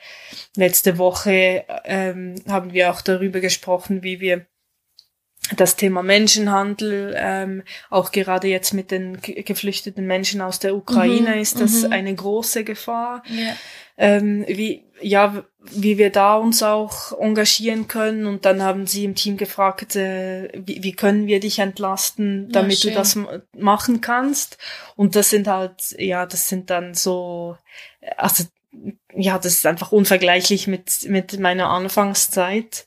letzte 0.56 0.98
Woche 0.98 1.64
ähm, 1.84 2.36
haben 2.48 2.72
wir 2.72 2.90
auch 2.90 3.02
darüber 3.02 3.40
gesprochen, 3.40 4.02
wie 4.02 4.20
wir 4.20 4.46
das 5.56 5.76
Thema 5.76 6.02
Menschenhandel, 6.02 7.14
ähm, 7.16 7.62
auch 7.90 8.12
gerade 8.12 8.46
jetzt 8.48 8.72
mit 8.72 8.90
den 8.90 9.20
geflüchteten 9.20 10.06
Menschen 10.06 10.40
aus 10.40 10.60
der 10.60 10.74
Ukraine 10.76 11.34
mhm, 11.34 11.40
ist 11.40 11.60
das 11.60 11.82
mhm. 11.82 11.92
eine 11.92 12.14
große 12.14 12.64
Gefahr. 12.64 13.22
Ja. 13.26 13.56
Ähm, 13.98 14.44
wie, 14.48 14.84
ja, 15.00 15.44
wie 15.60 15.98
wir 15.98 16.10
da 16.10 16.36
uns 16.36 16.62
auch 16.62 17.18
engagieren 17.20 17.88
können. 17.88 18.26
Und 18.26 18.44
dann 18.44 18.62
haben 18.62 18.86
sie 18.86 19.04
im 19.04 19.14
Team 19.14 19.36
gefragt, 19.36 19.96
äh, 19.96 20.48
wie, 20.54 20.82
wie 20.82 20.92
können 20.92 21.26
wir 21.26 21.40
dich 21.40 21.58
entlasten, 21.58 22.48
damit 22.50 22.84
ja, 22.84 22.90
du 22.90 22.96
das 22.96 23.18
machen 23.56 24.00
kannst. 24.00 24.58
Und 24.96 25.16
das 25.16 25.30
sind 25.30 25.48
halt, 25.48 25.94
ja, 25.98 26.24
das 26.24 26.48
sind 26.48 26.70
dann 26.70 26.94
so, 26.94 27.56
also, 28.16 28.44
ja, 29.14 29.38
das 29.38 29.54
ist 29.54 29.66
einfach 29.66 29.92
unvergleichlich 29.92 30.66
mit, 30.66 31.04
mit 31.08 31.38
meiner 31.38 31.68
Anfangszeit. 31.68 32.86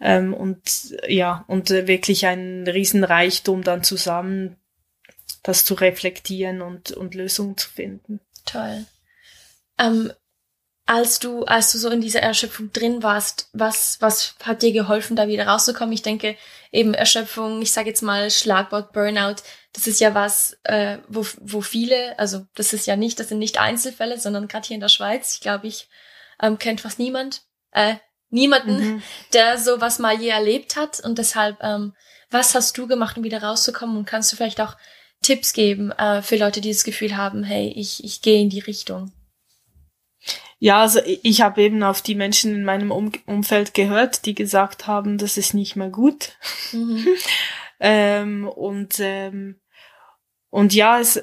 Ähm, 0.00 0.32
und 0.32 0.96
ja, 1.08 1.44
und 1.46 1.70
äh, 1.70 1.86
wirklich 1.86 2.26
ein 2.26 2.66
Riesenreichtum 2.66 3.62
dann 3.62 3.84
zusammen, 3.84 4.56
das 5.42 5.64
zu 5.64 5.74
reflektieren 5.74 6.62
und, 6.62 6.92
und 6.92 7.14
Lösungen 7.14 7.56
zu 7.56 7.68
finden. 7.68 8.20
Toll. 8.46 8.86
Ähm, 9.78 10.12
als 10.86 11.20
du, 11.20 11.44
als 11.44 11.70
du 11.70 11.78
so 11.78 11.88
in 11.88 12.00
dieser 12.00 12.20
Erschöpfung 12.20 12.72
drin 12.72 13.02
warst, 13.02 13.48
was, 13.52 14.00
was 14.00 14.34
hat 14.42 14.62
dir 14.62 14.72
geholfen, 14.72 15.14
da 15.14 15.28
wieder 15.28 15.46
rauszukommen? 15.46 15.92
Ich 15.92 16.02
denke, 16.02 16.36
eben 16.72 16.94
Erschöpfung, 16.94 17.62
ich 17.62 17.70
sage 17.70 17.88
jetzt 17.88 18.02
mal 18.02 18.28
Schlagwort 18.30 18.92
Burnout, 18.92 19.36
das 19.72 19.86
ist 19.86 20.00
ja 20.00 20.14
was, 20.14 20.58
äh, 20.64 20.98
wo, 21.06 21.24
wo 21.40 21.60
viele, 21.60 22.18
also 22.18 22.44
das 22.56 22.72
ist 22.72 22.88
ja 22.88 22.96
nicht, 22.96 23.20
das 23.20 23.28
sind 23.28 23.38
nicht 23.38 23.60
Einzelfälle, 23.60 24.18
sondern 24.18 24.48
gerade 24.48 24.66
hier 24.66 24.74
in 24.74 24.80
der 24.80 24.88
Schweiz, 24.88 25.34
ich 25.34 25.40
glaube, 25.40 25.68
ich 25.68 25.88
ähm, 26.42 26.58
kennt 26.58 26.80
fast 26.80 26.98
niemand, 26.98 27.42
äh, 27.70 27.94
niemanden, 28.30 28.94
mhm. 28.94 29.02
der 29.32 29.58
sowas 29.58 29.98
mal 29.98 30.20
je 30.20 30.28
erlebt 30.28 30.76
hat. 30.76 31.00
Und 31.00 31.18
deshalb, 31.18 31.58
ähm, 31.62 31.94
was 32.30 32.54
hast 32.54 32.76
du 32.78 32.86
gemacht, 32.86 33.16
um 33.16 33.24
wieder 33.24 33.42
rauszukommen? 33.42 33.96
Und 33.96 34.06
kannst 34.06 34.32
du 34.32 34.36
vielleicht 34.36 34.60
auch 34.60 34.76
Tipps 35.22 35.52
geben 35.52 35.92
äh, 35.92 36.22
für 36.22 36.36
Leute, 36.36 36.60
die 36.60 36.72
das 36.72 36.84
Gefühl 36.84 37.16
haben, 37.16 37.44
hey, 37.44 37.72
ich, 37.76 38.02
ich 38.04 38.22
gehe 38.22 38.40
in 38.40 38.48
die 38.48 38.60
Richtung? 38.60 39.12
Ja, 40.58 40.82
also 40.82 41.00
ich 41.04 41.40
habe 41.40 41.62
eben 41.62 41.82
auf 41.82 42.02
die 42.02 42.14
Menschen 42.14 42.54
in 42.54 42.64
meinem 42.64 42.90
um 42.90 43.12
Umfeld 43.26 43.72
gehört, 43.72 44.26
die 44.26 44.34
gesagt 44.34 44.86
haben, 44.86 45.16
das 45.16 45.38
ist 45.38 45.54
nicht 45.54 45.74
mehr 45.74 45.88
gut. 45.88 46.36
Mhm. 46.72 47.06
ähm, 47.80 48.46
und 48.46 48.96
ähm, 49.00 49.58
und 50.50 50.74
ja, 50.74 50.98
es, 50.98 51.22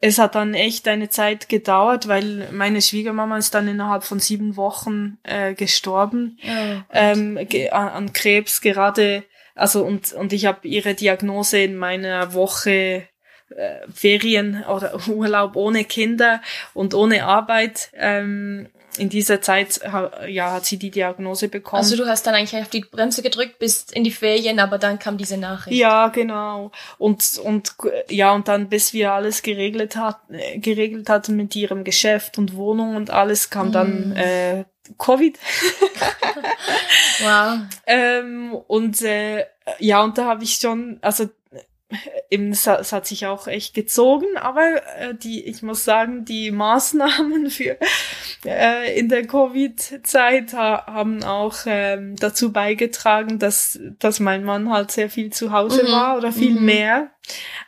es 0.00 0.18
hat 0.18 0.36
dann 0.36 0.54
echt 0.54 0.86
eine 0.86 1.08
Zeit 1.08 1.48
gedauert, 1.48 2.06
weil 2.06 2.48
meine 2.52 2.80
Schwiegermama 2.80 3.36
ist 3.36 3.52
dann 3.54 3.66
innerhalb 3.66 4.04
von 4.04 4.20
sieben 4.20 4.56
Wochen 4.56 5.18
äh, 5.24 5.54
gestorben 5.54 6.38
oh, 6.44 6.80
ähm, 6.92 7.38
ge 7.48 7.70
an, 7.70 8.12
Krebs 8.12 8.60
gerade. 8.60 9.24
Also 9.56 9.84
und 9.84 10.12
und 10.12 10.32
ich 10.32 10.46
habe 10.46 10.66
ihre 10.68 10.94
Diagnose 10.94 11.58
in 11.58 11.76
meiner 11.76 12.34
Woche 12.34 13.08
äh, 13.50 13.78
Ferien 13.92 14.64
oder 14.64 14.96
Urlaub 15.08 15.56
ohne 15.56 15.84
Kinder 15.84 16.40
und 16.72 16.94
ohne 16.94 17.24
Arbeit 17.24 17.90
ähm, 17.94 18.68
in 18.98 19.08
dieser 19.08 19.40
Zeit 19.40 19.80
ja, 20.26 20.52
hat 20.52 20.66
sie 20.66 20.78
die 20.78 20.90
Diagnose 20.90 21.48
bekommen. 21.48 21.82
Also 21.82 21.96
du 21.96 22.06
hast 22.06 22.26
dann 22.26 22.34
eigentlich 22.34 22.60
auf 22.60 22.68
die 22.68 22.80
Bremse 22.80 23.22
gedrückt, 23.22 23.58
bist 23.58 23.92
in 23.92 24.04
die 24.04 24.10
Ferien, 24.10 24.58
aber 24.60 24.78
dann 24.78 24.98
kam 24.98 25.16
diese 25.16 25.36
Nachricht. 25.36 25.76
Ja, 25.76 26.08
genau. 26.08 26.72
Und, 26.98 27.38
und, 27.38 27.74
ja, 28.08 28.32
und 28.32 28.48
dann, 28.48 28.68
bis 28.68 28.92
wir 28.92 29.12
alles 29.12 29.42
geregelt 29.42 29.96
hat, 29.96 30.18
geregelt 30.56 31.08
hatten 31.08 31.36
mit 31.36 31.54
ihrem 31.56 31.84
Geschäft 31.84 32.38
und 32.38 32.54
Wohnung 32.54 32.96
und 32.96 33.10
alles, 33.10 33.50
kam 33.50 33.68
mm. 33.68 33.72
dann, 33.72 34.16
äh, 34.16 34.64
Covid. 34.96 35.38
wow. 37.20 37.58
ähm, 37.86 38.54
und, 38.66 39.02
äh, 39.02 39.44
ja, 39.78 40.02
und 40.02 40.16
da 40.16 40.24
habe 40.24 40.44
ich 40.44 40.54
schon, 40.54 40.98
also 41.02 41.28
eben, 42.30 42.50
es 42.50 42.66
hat, 42.66 42.80
es 42.80 42.92
hat 42.92 43.06
sich 43.06 43.26
auch 43.26 43.46
echt 43.46 43.74
gezogen, 43.74 44.36
aber 44.36 44.82
äh, 44.96 45.14
die, 45.14 45.44
ich 45.44 45.62
muss 45.62 45.84
sagen, 45.84 46.24
die 46.24 46.50
Maßnahmen 46.50 47.50
für 47.50 47.78
äh, 48.44 48.98
in 48.98 49.08
der 49.08 49.26
Covid-Zeit 49.26 50.52
ha 50.52 50.86
haben 50.86 51.24
auch 51.24 51.56
ähm, 51.66 52.16
dazu 52.16 52.52
beigetragen, 52.52 53.38
dass, 53.38 53.78
dass 53.98 54.20
mein 54.20 54.44
Mann 54.44 54.70
halt 54.70 54.90
sehr 54.90 55.08
viel 55.08 55.32
zu 55.32 55.52
Hause 55.52 55.84
mhm. 55.84 55.92
war 55.92 56.16
oder 56.18 56.32
viel 56.32 56.58
mhm. 56.58 56.64
mehr 56.64 57.10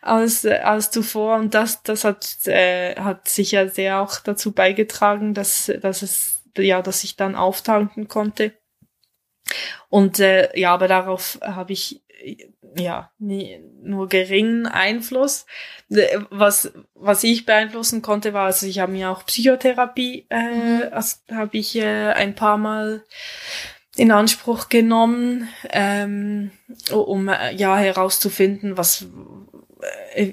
als, 0.02 0.44
äh, 0.44 0.59
als 0.59 0.90
zuvor. 0.90 1.37
Und 1.37 1.54
das, 1.54 1.83
das 1.83 2.04
hat, 2.04 2.46
äh, 2.46 2.96
hat 2.96 3.28
sicher 3.28 3.68
sehr 3.68 4.00
auch 4.00 4.20
dazu 4.20 4.52
beigetragen, 4.52 5.33
dass, 5.33 5.72
dass 5.80 6.02
es, 6.02 6.42
ja, 6.59 6.83
dass 6.83 7.04
ich 7.04 7.16
dann 7.16 7.37
auftanken 7.37 8.09
konnte. 8.09 8.52
Und 9.88 10.20
äh, 10.20 10.56
ja, 10.59 10.74
aber 10.74 10.88
darauf 10.88 11.38
habe 11.42 11.72
ich 11.72 12.02
ja, 12.76 13.11
nie, 13.18 13.61
nur 13.83 14.09
geringen 14.09 14.66
Einfluss. 14.66 15.46
Was, 16.30 16.72
was 16.94 17.24
ich 17.24 17.46
beeinflussen 17.46 18.02
konnte, 18.02 18.33
war, 18.33 18.46
also 18.46 18.66
ich 18.66 18.78
habe 18.78 18.92
mir 18.92 19.11
auch 19.11 19.26
Psychotherapie, 19.26 20.26
äh, 20.28 20.85
also 20.90 21.16
habe 21.30 21.59
ich 21.59 21.76
äh, 21.76 22.12
ein 22.12 22.35
paar 22.35 22.59
Mal 22.59 23.04
in 23.96 24.12
Anspruch 24.12 24.68
genommen, 24.68 25.48
ähm, 25.70 26.52
um 26.92 27.28
äh, 27.28 27.52
ja 27.54 27.76
herauszufinden, 27.76 28.76
was, 28.76 29.06
äh, 30.14 30.33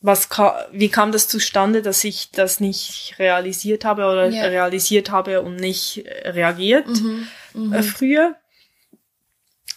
was 0.00 0.28
ka 0.28 0.66
wie 0.72 0.88
kam 0.88 1.12
das 1.12 1.28
zustande, 1.28 1.82
dass 1.82 2.04
ich 2.04 2.30
das 2.30 2.60
nicht 2.60 3.16
realisiert 3.18 3.84
habe 3.84 4.06
oder 4.06 4.28
ja. 4.28 4.44
realisiert 4.44 5.10
habe 5.10 5.42
und 5.42 5.56
nicht 5.56 6.04
reagiert 6.24 6.88
mhm. 6.88 7.28
Mhm. 7.54 7.72
Äh, 7.72 7.82
früher. 7.82 8.36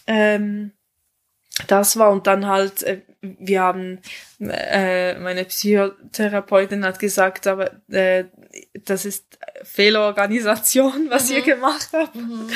Ähm, 0.06 0.72
das 1.66 1.96
war 1.96 2.10
und 2.10 2.26
dann 2.26 2.46
halt, 2.46 2.82
äh, 2.82 3.00
wir 3.20 3.62
haben, 3.62 3.98
äh, 4.40 5.18
meine 5.18 5.44
Psychotherapeutin 5.44 6.84
hat 6.84 6.98
gesagt, 6.98 7.46
aber 7.46 7.72
äh, 7.88 8.24
das 8.84 9.04
ist 9.04 9.38
Fehlorganisation, 9.62 11.06
was 11.10 11.30
mhm. 11.30 11.36
ihr 11.36 11.42
gemacht 11.42 11.88
habt. 11.92 12.14
Mhm. 12.14 12.48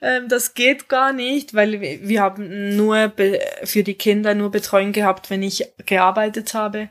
Ähm, 0.00 0.28
das 0.28 0.54
geht 0.54 0.88
gar 0.88 1.12
nicht, 1.12 1.54
weil 1.54 1.80
wir, 1.80 2.08
wir 2.08 2.20
haben 2.20 2.76
nur 2.76 3.12
für 3.64 3.82
die 3.82 3.94
Kinder 3.94 4.34
nur 4.34 4.50
Betreuung 4.50 4.92
gehabt, 4.92 5.30
wenn 5.30 5.42
ich 5.42 5.68
gearbeitet 5.86 6.54
habe. 6.54 6.90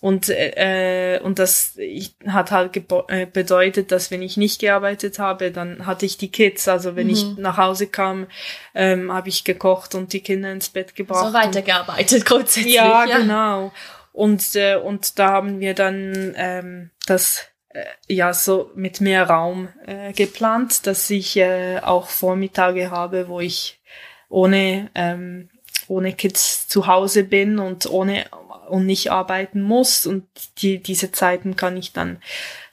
Und, 0.00 0.28
äh, 0.28 1.20
und 1.22 1.38
das 1.38 1.78
hat 2.26 2.50
halt 2.50 2.76
äh, 3.08 3.26
bedeutet, 3.26 3.92
dass 3.92 4.10
wenn 4.10 4.22
ich 4.22 4.36
nicht 4.36 4.60
gearbeitet 4.60 5.18
habe, 5.18 5.50
dann 5.50 5.86
hatte 5.86 6.06
ich 6.06 6.18
die 6.18 6.30
Kids. 6.30 6.68
Also 6.68 6.96
wenn 6.96 7.06
mhm. 7.06 7.12
ich 7.12 7.36
nach 7.38 7.56
Hause 7.56 7.86
kam, 7.86 8.26
ähm, 8.74 9.12
habe 9.12 9.28
ich 9.28 9.44
gekocht 9.44 9.94
und 9.94 10.12
die 10.12 10.20
Kinder 10.20 10.52
ins 10.52 10.68
Bett 10.68 10.94
gebracht. 10.94 11.26
So 11.26 11.32
weitergearbeitet 11.32 12.24
grundsätzlich. 12.24 12.74
Ja, 12.74 13.04
ja. 13.06 13.18
genau. 13.18 13.72
Und, 14.12 14.54
äh, 14.54 14.76
und 14.76 15.18
da 15.18 15.28
haben 15.28 15.60
wir 15.60 15.74
dann 15.74 16.34
ähm, 16.36 16.90
das 17.06 17.46
äh, 17.70 17.84
ja 18.08 18.32
so 18.32 18.70
mit 18.74 19.00
mehr 19.00 19.28
Raum 19.28 19.68
äh, 19.86 20.12
geplant, 20.12 20.86
dass 20.86 21.10
ich 21.10 21.36
äh, 21.36 21.80
auch 21.80 22.08
Vormittage 22.08 22.90
habe, 22.90 23.28
wo 23.28 23.40
ich 23.40 23.80
ohne 24.28 24.90
ähm, 24.94 25.50
ohne 25.88 26.12
Kids 26.14 26.66
zu 26.68 26.86
Hause 26.86 27.24
bin 27.24 27.58
und 27.58 27.88
ohne 27.88 28.24
und 28.68 28.86
nicht 28.86 29.10
arbeiten 29.10 29.62
muss 29.62 30.06
und 30.06 30.24
die, 30.58 30.78
diese 30.78 31.12
Zeiten 31.12 31.56
kann 31.56 31.76
ich 31.76 31.92
dann 31.92 32.18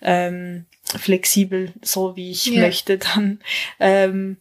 ähm, 0.01 0.65
flexibel, 0.97 1.71
so 1.82 2.15
wie 2.15 2.32
ich 2.32 2.51
yeah. 2.51 2.62
möchte, 2.62 2.97
dann 2.97 3.39
ähm, 3.79 4.38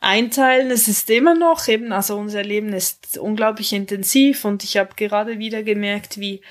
einteilen. 0.00 0.70
Es 0.70 0.88
ist 0.88 1.10
immer 1.10 1.34
noch 1.34 1.68
eben, 1.68 1.92
also 1.92 2.16
unser 2.16 2.42
Leben 2.42 2.72
ist 2.72 3.18
unglaublich 3.18 3.72
intensiv 3.72 4.44
und 4.44 4.64
ich 4.64 4.76
habe 4.76 4.90
gerade 4.96 5.38
wieder 5.38 5.62
gemerkt, 5.62 6.18
wie 6.18 6.42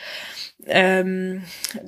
ähm, 0.68 1.44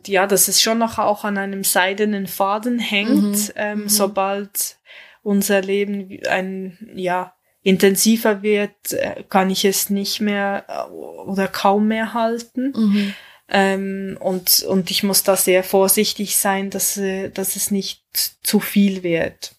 ja, 0.05 0.27
dass 0.27 0.47
es 0.47 0.61
schon 0.61 0.77
noch 0.77 0.99
auch 0.99 1.23
an 1.23 1.37
einem 1.37 1.63
seidenen 1.63 2.27
Faden 2.27 2.79
hängt, 2.79 3.09
mhm. 3.09 3.51
Ähm, 3.55 3.79
mhm. 3.81 3.89
sobald 3.89 4.77
unser 5.23 5.61
Leben 5.61 6.19
ein 6.29 6.77
ja 6.95 7.33
intensiver 7.67 8.43
wird, 8.43 8.93
äh, 8.93 9.25
kann 9.27 9.49
ich 9.49 9.65
es 9.65 9.89
nicht 9.89 10.21
mehr 10.21 10.63
äh, 10.69 10.89
oder 10.89 11.49
kaum 11.49 11.89
mehr 11.89 12.13
halten. 12.13 12.71
Mhm. 12.73 13.13
Ähm, 13.49 14.17
und, 14.21 14.63
und 14.63 14.89
ich 14.89 15.03
muss 15.03 15.23
da 15.23 15.35
sehr 15.35 15.65
vorsichtig 15.65 16.37
sein, 16.37 16.69
dass, 16.69 16.95
äh, 16.95 17.29
dass 17.29 17.57
es 17.57 17.69
nicht 17.69 18.03
zu 18.41 18.61
viel 18.61 19.03
wird. 19.03 19.53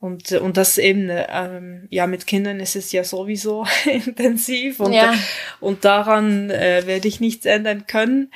Und, 0.00 0.32
und 0.32 0.56
das 0.56 0.76
eben, 0.78 1.08
ähm, 1.10 1.86
ja, 1.90 2.08
mit 2.08 2.26
Kindern 2.26 2.58
ist 2.58 2.74
es 2.74 2.90
ja 2.90 3.04
sowieso 3.04 3.64
intensiv 3.84 4.80
und, 4.80 4.92
ja. 4.92 5.14
und 5.60 5.84
daran 5.84 6.50
äh, 6.50 6.82
werde 6.86 7.06
ich 7.06 7.20
nichts 7.20 7.46
ändern 7.46 7.86
können. 7.86 8.32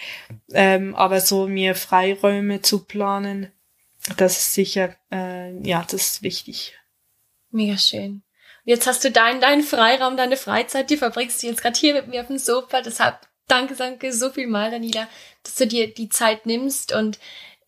Ähm, 0.53 0.95
aber 0.95 1.21
so 1.21 1.49
mir 1.49 1.75
Freiräume 1.75 2.63
zu 2.63 2.85
planen, 2.85 3.51
das 4.19 4.39
ist 4.39 4.55
sicher, 4.55 4.95
äh, 5.11 5.57
ja, 5.67 5.85
das 5.91 6.11
ist 6.11 6.23
wichtig. 6.23 6.75
Mega 7.51 7.79
schön. 7.79 8.24
Jetzt 8.65 8.87
hast 8.87 9.05
du 9.05 9.11
deinen, 9.11 9.41
deinen 9.41 9.63
Freiraum, 9.63 10.17
deine 10.17 10.39
Freizeit, 10.39 10.89
die 10.89 10.97
verbringst 10.97 11.43
du 11.43 11.47
jetzt 11.47 11.63
gerade 11.63 11.79
hier 11.79 11.95
mit 11.95 12.09
mir 12.09 12.23
auf 12.23 12.29
dem 12.29 12.39
Sofa. 12.39 12.81
Deshalb 12.81 13.19
danke, 13.47 13.75
danke 13.75 14.13
so 14.13 14.31
viel 14.31 14.47
mal, 14.47 14.71
Daniela, 14.71 15.07
dass 15.43 15.55
du 15.57 15.67
dir 15.67 15.93
die 15.93 16.09
Zeit 16.09 16.47
nimmst. 16.47 16.95
Und 16.95 17.19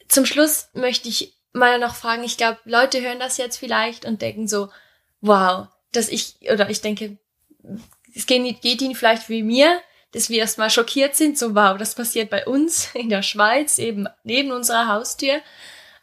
zum 0.08 0.24
Schluss 0.24 0.68
möchte 0.72 1.08
ich 1.08 1.34
mal 1.52 1.78
noch 1.78 1.94
fragen, 1.94 2.24
ich 2.24 2.38
glaube, 2.38 2.58
Leute 2.64 3.00
hören 3.02 3.18
das 3.18 3.36
jetzt 3.36 3.58
vielleicht 3.58 4.06
und 4.06 4.22
denken 4.22 4.48
so, 4.48 4.70
wow, 5.20 5.68
dass 5.92 6.08
ich, 6.08 6.36
oder 6.50 6.70
ich 6.70 6.80
denke, 6.80 7.18
es 8.14 8.26
geht, 8.26 8.62
geht 8.62 8.80
ihnen 8.80 8.94
vielleicht 8.94 9.28
wie 9.28 9.42
mir, 9.42 9.80
dass 10.12 10.30
wir 10.30 10.38
erstmal 10.38 10.70
schockiert 10.70 11.14
sind, 11.14 11.38
so 11.38 11.54
wow, 11.54 11.76
das 11.76 11.94
passiert 11.94 12.30
bei 12.30 12.46
uns 12.46 12.88
in 12.94 13.10
der 13.10 13.22
Schweiz, 13.22 13.78
eben 13.78 14.08
neben 14.24 14.50
unserer 14.50 14.88
Haustür. 14.88 15.40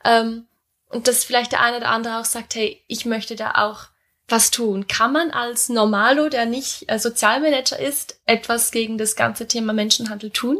Ähm, 0.03 0.47
und 0.89 1.07
dass 1.07 1.23
vielleicht 1.23 1.51
der 1.51 1.61
eine 1.61 1.77
oder 1.77 1.89
andere 1.89 2.19
auch 2.19 2.25
sagt, 2.25 2.53
hey, 2.53 2.83
ich 2.87 3.05
möchte 3.05 3.35
da 3.35 3.53
auch 3.55 3.87
was 4.27 4.51
tun? 4.51 4.87
Kann 4.87 5.13
man 5.13 5.31
als 5.31 5.69
Normalo, 5.69 6.29
der 6.29 6.45
nicht 6.45 6.85
äh, 6.87 6.97
Sozialmanager 6.97 7.79
ist, 7.79 8.19
etwas 8.25 8.71
gegen 8.71 8.97
das 8.97 9.15
ganze 9.15 9.47
Thema 9.47 9.73
Menschenhandel 9.73 10.31
tun? 10.31 10.59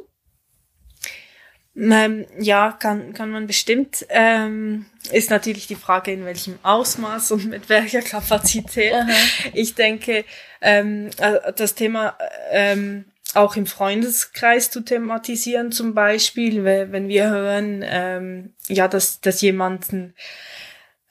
Ähm, 1.76 2.28
ja, 2.40 2.72
kann, 2.72 3.14
kann 3.14 3.32
man 3.32 3.48
bestimmt. 3.48 4.06
Ähm, 4.10 4.86
ist 5.12 5.32
natürlich 5.32 5.66
die 5.66 5.76
Frage, 5.76 6.12
in 6.12 6.24
welchem 6.24 6.60
Ausmaß 6.62 7.32
und 7.32 7.46
mit 7.46 7.68
welcher 7.70 8.02
Kapazität. 8.02 8.94
Aha. 8.94 9.10
Ich 9.54 9.74
denke, 9.74 10.24
ähm, 10.62 11.10
äh, 11.18 11.52
das 11.56 11.74
Thema 11.74 12.16
ähm, 12.52 13.06
auch 13.34 13.56
im 13.56 13.66
Freundeskreis 13.66 14.70
zu 14.70 14.82
thematisieren, 14.82 15.72
zum 15.72 15.96
Beispiel, 15.96 16.64
wenn 16.64 17.08
wir 17.08 17.30
hören, 17.30 17.84
ähm, 17.84 18.54
ja, 18.68 18.88
dass, 18.88 19.22
dass 19.22 19.42
jemanden 19.42 20.14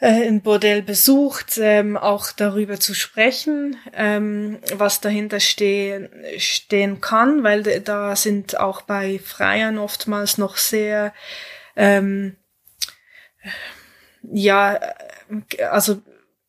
ein 0.05 0.43
Bordell 0.43 0.83
besucht, 0.83 1.59
ähm, 1.59 1.97
auch 1.97 2.33
darüber 2.33 2.81
zu 2.81 2.93
sprechen, 2.93 3.77
ähm, 3.93 4.59
was 4.75 5.01
dahinter 5.01 5.39
stehen, 5.39 6.09
stehen 6.39 7.01
kann, 7.01 7.45
weil 7.45 7.63
da 7.63 8.17
sind 8.17 8.59
auch 8.59 8.83
bei 8.83 9.21
Freiern 9.21 9.79
oftmals 9.79 10.39
noch 10.39 10.57
sehr, 10.57 11.15
ähm, 11.77 12.37
ja, 14.23 14.81
also 15.71 16.03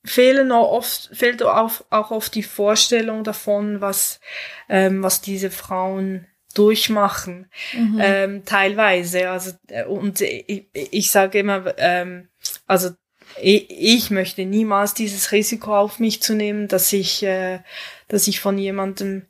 fehlen 0.04 0.52
auch 0.52 0.72
oft, 0.72 1.12
fehlt 1.14 1.44
auch, 1.44 1.72
auch 1.92 2.10
oft 2.10 2.34
die 2.34 2.44
Vorstellung 2.44 3.24
davon, 3.24 3.82
was, 3.82 4.20
ähm, 4.68 5.04
was 5.04 5.22
diese 5.22 5.52
Frauen 5.52 6.26
durchmachen, 6.56 7.52
mhm. 7.74 8.00
ähm, 8.02 8.46
teilweise. 8.46 9.30
Also 9.30 9.52
äh, 9.68 9.86
und 9.86 10.22
ich, 10.22 10.68
ich 10.74 11.12
sage 11.12 11.40
immer, 11.40 11.74
ähm, 11.78 12.30
also 12.66 12.92
ich, 13.42 14.10
möchte 14.12 14.46
niemals 14.46 14.94
dieses 14.94 15.32
Risiko 15.32 15.76
auf 15.76 16.00
mich 16.00 16.22
zu 16.22 16.34
nehmen, 16.36 16.68
dass 16.68 16.92
ich, 16.94 17.24
äh, 17.24 17.60
dass 18.08 18.28
ich 18.28 18.40
von 18.40 18.58
jemandem 18.58 19.26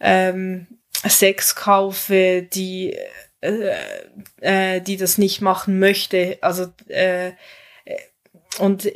ähm, 0.00 0.66
Sex 1.04 1.54
kaufe, 1.54 2.42
die 2.42 2.96
äh, 3.42 3.74
äh, 4.40 4.80
die 4.80 4.96
das 4.96 5.18
nicht 5.18 5.40
machen 5.40 5.80
möchte. 5.80 6.38
Also 6.42 6.72
äh, 6.86 7.32
und 8.58 8.90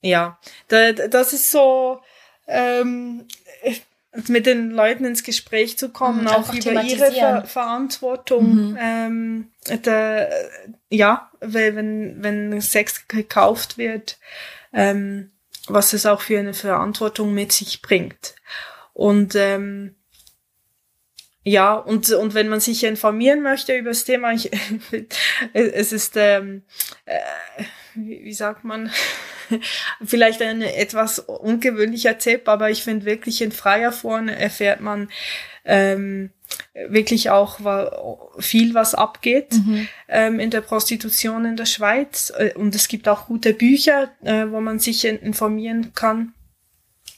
ja, 0.00 0.38
da, 0.68 0.92
das 0.92 1.32
ist 1.32 1.50
so 1.50 2.00
ähm, 2.48 3.26
mit 4.28 4.46
den 4.46 4.70
Leuten 4.70 5.04
ins 5.04 5.22
Gespräch 5.22 5.76
zu 5.76 5.88
kommen, 5.90 6.22
mhm, 6.22 6.28
auch 6.28 6.52
über 6.54 6.82
ihre 6.82 7.10
Ver 7.12 7.44
Verantwortung. 7.44 8.70
Mhm. 8.70 8.78
Ähm, 8.80 9.48
der, 9.84 10.30
ja, 10.88 11.30
wenn, 11.40 12.22
wenn 12.22 12.60
Sex 12.60 13.08
gekauft 13.08 13.76
wird, 13.78 14.18
ähm, 14.72 15.30
was 15.66 15.92
es 15.92 16.06
auch 16.06 16.20
für 16.20 16.38
eine 16.38 16.54
Verantwortung 16.54 17.34
mit 17.34 17.52
sich 17.52 17.82
bringt. 17.82 18.34
Und 18.92 19.34
ähm, 19.34 19.96
ja, 21.42 21.74
und, 21.74 22.10
und 22.10 22.34
wenn 22.34 22.48
man 22.48 22.60
sich 22.60 22.84
informieren 22.84 23.42
möchte 23.42 23.76
über 23.76 23.90
das 23.90 24.04
Thema, 24.04 24.32
ich, 24.32 24.50
es 25.52 25.92
ist, 25.92 26.16
ähm, 26.16 26.62
äh, 27.04 27.18
wie, 27.94 28.24
wie 28.24 28.32
sagt 28.32 28.64
man, 28.64 28.90
vielleicht 30.04 30.42
ein 30.42 30.62
etwas 30.62 31.18
ungewöhnlicher 31.18 32.18
Tipp, 32.18 32.48
aber 32.48 32.70
ich 32.70 32.82
finde 32.82 33.06
wirklich 33.06 33.42
in 33.42 33.52
freier 33.52 33.92
Form 33.92 34.28
erfährt 34.28 34.80
man 34.80 35.08
ähm, 35.64 36.30
wirklich 36.88 37.30
auch 37.30 37.58
viel, 38.38 38.74
was 38.74 38.94
abgeht 38.94 39.52
mhm. 39.52 39.88
ähm, 40.08 40.40
in 40.40 40.50
der 40.50 40.60
Prostitution 40.60 41.44
in 41.44 41.56
der 41.56 41.66
Schweiz. 41.66 42.32
Äh, 42.36 42.52
und 42.54 42.74
es 42.74 42.88
gibt 42.88 43.08
auch 43.08 43.26
gute 43.26 43.54
Bücher, 43.54 44.10
äh, 44.22 44.46
wo 44.50 44.60
man 44.60 44.78
sich 44.78 45.04
informieren 45.04 45.92
kann. 45.94 46.34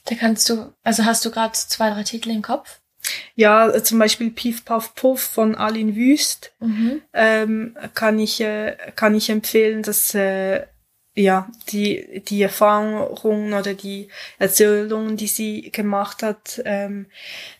Da 0.05 0.15
kannst 0.15 0.49
du, 0.49 0.73
also 0.83 1.05
hast 1.05 1.25
du 1.25 1.31
gerade 1.31 1.53
zwei, 1.53 1.89
drei 1.89 2.03
Titel 2.03 2.29
im 2.29 2.41
Kopf? 2.41 2.79
Ja, 3.35 3.83
zum 3.83 3.99
Beispiel 3.99 4.31
Pief 4.31 4.65
Puff 4.65 4.95
Puff 4.95 5.21
von 5.21 5.55
Aline 5.55 5.95
Wüst 5.95 6.53
mhm. 6.59 7.01
ähm, 7.13 7.77
kann 7.93 8.19
ich 8.19 8.41
äh, 8.41 8.75
kann 8.95 9.15
ich 9.15 9.29
empfehlen, 9.29 9.83
dass 9.83 10.13
äh, 10.13 10.65
ja 11.17 11.49
die 11.69 12.23
die 12.27 12.41
Erfahrungen 12.41 13.53
oder 13.53 13.73
die 13.73 14.09
Erzählungen, 14.39 15.17
die 15.17 15.27
sie 15.27 15.71
gemacht 15.71 16.23
hat, 16.23 16.61
ähm, 16.65 17.07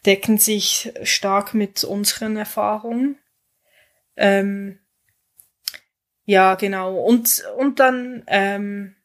decken 0.05 0.37
sich 0.37 0.93
stark 1.03 1.53
mit 1.53 1.83
unseren 1.83 2.37
Erfahrungen. 2.37 3.17
Ähm, 4.17 4.79
ja, 6.25 6.55
genau. 6.55 6.97
Und 6.99 7.43
und 7.57 7.79
dann 7.79 8.23
ähm, 8.27 8.96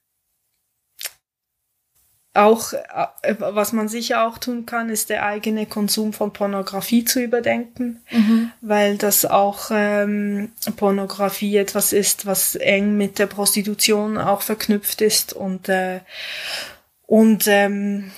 auch, 2.35 2.73
äh, 2.73 3.35
was 3.38 3.73
man 3.73 3.88
sicher 3.88 4.27
auch 4.27 4.38
tun 4.38 4.64
kann, 4.64 4.88
ist 4.88 5.11
der 5.11 5.27
eigene 5.27 5.66
Konsum 5.66 6.12
von 6.12 6.33
Pornografie 6.33 7.05
zu 7.05 7.21
überdenken, 7.21 8.03
mhm. 8.11 8.53
weil 8.62 8.97
das 8.97 9.27
auch 9.27 9.71
ähm, 9.71 10.53
Pornografie 10.77 11.59
etwas 11.59 11.92
ist, 11.92 12.25
was 12.25 12.55
eng 12.55 12.97
mit 12.97 13.18
der 13.18 13.27
Prostitution 13.27 14.16
auch 14.16 14.42
verknüpft 14.42 15.03
ist 15.03 15.35
und 15.35 15.68
äh, 15.68 16.01
und, 17.05 17.47
ähm, 17.47 18.11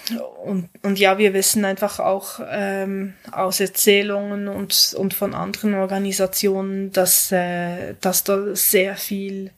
und, 0.45 0.69
und 0.83 1.01
ja, 1.01 1.19
wir 1.19 1.35
wissen 1.35 1.65
einfach 1.65 1.99
auch 1.99 2.39
ähm, 2.49 3.15
aus 3.33 3.59
Erzählungen 3.59 4.47
und, 4.47 4.95
und 4.97 5.15
von 5.15 5.35
anderen 5.35 5.75
Organisationen, 5.75 6.93
dass, 6.93 7.33
äh, 7.33 7.95
dass 8.01 8.23
da 8.23 8.55
sehr 8.55 8.95
viel 8.95 9.51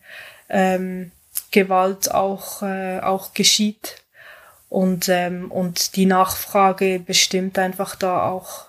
ähm, 0.49 1.11
Gewalt 1.51 2.11
auch, 2.11 2.63
äh, 2.63 3.01
auch 3.01 3.35
geschieht 3.35 4.06
und, 4.69 5.09
ähm, 5.09 5.51
und 5.51 5.97
die 5.97 6.07
Nachfrage 6.07 6.99
bestimmt 6.99 7.59
einfach 7.59 7.95
da 7.95 8.29
auch 8.29 8.67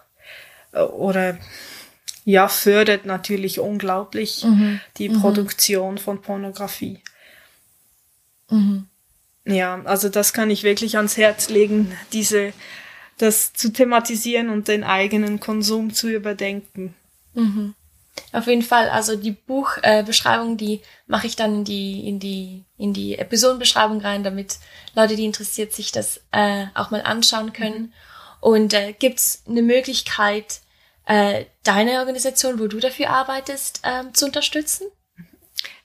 äh, 0.73 0.81
oder 0.81 1.37
ja, 2.25 2.49
fördert 2.49 3.05
natürlich 3.05 3.59
unglaublich 3.59 4.43
mhm. 4.43 4.81
die 4.97 5.09
mhm. 5.09 5.21
Produktion 5.21 5.97
von 5.97 6.21
Pornografie. 6.21 7.01
Mhm. 8.49 8.87
Ja, 9.45 9.81
also 9.85 10.09
das 10.09 10.33
kann 10.33 10.49
ich 10.49 10.63
wirklich 10.63 10.97
ans 10.97 11.15
Herz 11.15 11.47
legen, 11.47 11.93
diese, 12.11 12.51
das 13.17 13.53
zu 13.53 13.71
thematisieren 13.71 14.49
und 14.49 14.67
den 14.67 14.83
eigenen 14.83 15.39
Konsum 15.39 15.93
zu 15.93 16.09
überdenken. 16.09 16.93
Auf 18.31 18.47
jeden 18.47 18.61
Fall, 18.61 18.89
also 18.89 19.15
die 19.15 19.31
Buchbeschreibung, 19.31 20.53
äh, 20.53 20.57
die 20.57 20.81
mache 21.05 21.27
ich 21.27 21.35
dann 21.35 21.55
in 21.55 21.63
die, 21.63 22.07
in 22.07 22.19
die, 22.19 22.65
in 22.77 22.93
die 22.93 23.17
Episodenbeschreibung 23.17 24.01
rein, 24.01 24.23
damit 24.23 24.57
Leute, 24.95 25.15
die 25.15 25.25
interessiert 25.25 25.73
sich 25.73 25.91
das 25.91 26.21
äh, 26.31 26.65
auch 26.73 26.91
mal 26.91 27.01
anschauen 27.01 27.53
können. 27.53 27.93
Und 28.39 28.73
äh, 28.73 28.93
gibt 28.93 29.19
es 29.19 29.43
eine 29.47 29.61
Möglichkeit, 29.61 30.61
äh, 31.05 31.45
deine 31.63 31.99
Organisation, 31.99 32.59
wo 32.59 32.67
du 32.67 32.79
dafür 32.79 33.09
arbeitest, 33.09 33.81
ähm, 33.83 34.13
zu 34.13 34.25
unterstützen? 34.25 34.87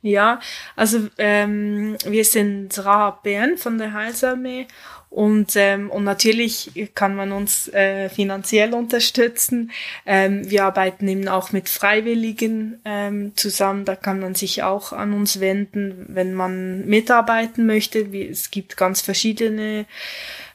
Ja, 0.02 0.40
also 0.74 1.08
ähm, 1.16 1.96
wir 2.04 2.24
sind 2.24 2.76
Rahab 2.84 3.22
Bern 3.22 3.56
von 3.56 3.78
der 3.78 3.92
Heilsarmee 3.92 4.66
und, 5.12 5.56
ähm, 5.56 5.90
und 5.90 6.04
natürlich 6.04 6.90
kann 6.94 7.14
man 7.14 7.32
uns 7.32 7.68
äh, 7.68 8.08
finanziell 8.08 8.72
unterstützen. 8.72 9.70
Ähm, 10.06 10.50
wir 10.50 10.64
arbeiten 10.64 11.06
eben 11.06 11.28
auch 11.28 11.52
mit 11.52 11.68
Freiwilligen 11.68 12.80
ähm, 12.86 13.32
zusammen. 13.36 13.84
Da 13.84 13.94
kann 13.94 14.20
man 14.20 14.34
sich 14.34 14.62
auch 14.62 14.94
an 14.94 15.12
uns 15.12 15.38
wenden, 15.38 16.06
wenn 16.08 16.32
man 16.32 16.86
mitarbeiten 16.86 17.66
möchte. 17.66 18.10
Wie, 18.10 18.26
es 18.26 18.50
gibt 18.50 18.78
ganz 18.78 19.02
verschiedene 19.02 19.84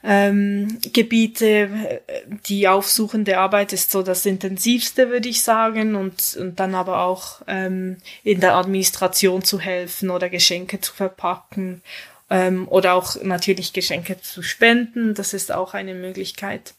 ähm, 0.04 0.80
Gebiete. 0.92 2.02
Die 2.48 2.68
aufsuchende 2.68 3.38
Arbeit 3.38 3.74
ist 3.74 3.92
so 3.92 4.02
das 4.02 4.26
intensivste, 4.26 5.12
würde 5.12 5.30
ich 5.30 5.44
sagen. 5.44 5.94
Und, 5.94 6.36
und 6.36 6.60
dann 6.60 6.74
aber 6.74 7.04
auch 7.04 7.44
ähm, 7.46 7.98
in 8.24 8.40
der 8.40 8.56
Administration 8.56 9.44
zu 9.44 9.60
helfen 9.60 10.10
oder 10.10 10.30
Geschenke 10.30 10.82
zu 10.82 10.96
verpacken 10.96 11.84
ähm, 12.30 12.68
oder 12.68 12.94
auch 12.94 13.22
natürlich 13.24 13.74
Geschenke 13.74 14.20
zu 14.22 14.42
spenden, 14.42 15.14
das 15.14 15.34
ist 15.34 15.52
auch 15.52 15.74
eine 15.74 15.94
Möglichkeit. 15.94 16.74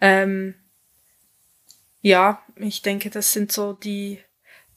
Ähm, 0.00 0.54
ja, 2.00 2.42
ich 2.56 2.82
denke, 2.82 3.10
das 3.10 3.32
sind 3.32 3.50
so 3.50 3.72
die, 3.72 4.20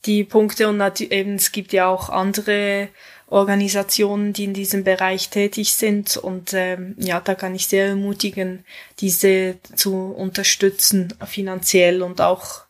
die 0.06 0.24
Punkte 0.24 0.68
und 0.68 1.00
eben 1.00 1.34
es 1.34 1.52
gibt 1.52 1.72
ja 1.72 1.86
auch 1.86 2.08
andere 2.08 2.88
Organisationen, 3.26 4.32
die 4.32 4.44
in 4.44 4.54
diesem 4.54 4.84
Bereich 4.84 5.28
tätig 5.28 5.74
sind 5.74 6.16
und 6.16 6.54
ähm, 6.54 6.94
ja, 6.98 7.20
da 7.20 7.34
kann 7.34 7.54
ich 7.54 7.68
sehr 7.68 7.88
ermutigen, 7.88 8.64
diese 9.00 9.56
zu 9.76 10.06
unterstützen 10.12 11.12
finanziell 11.26 12.02
und 12.02 12.22
auch 12.22 12.62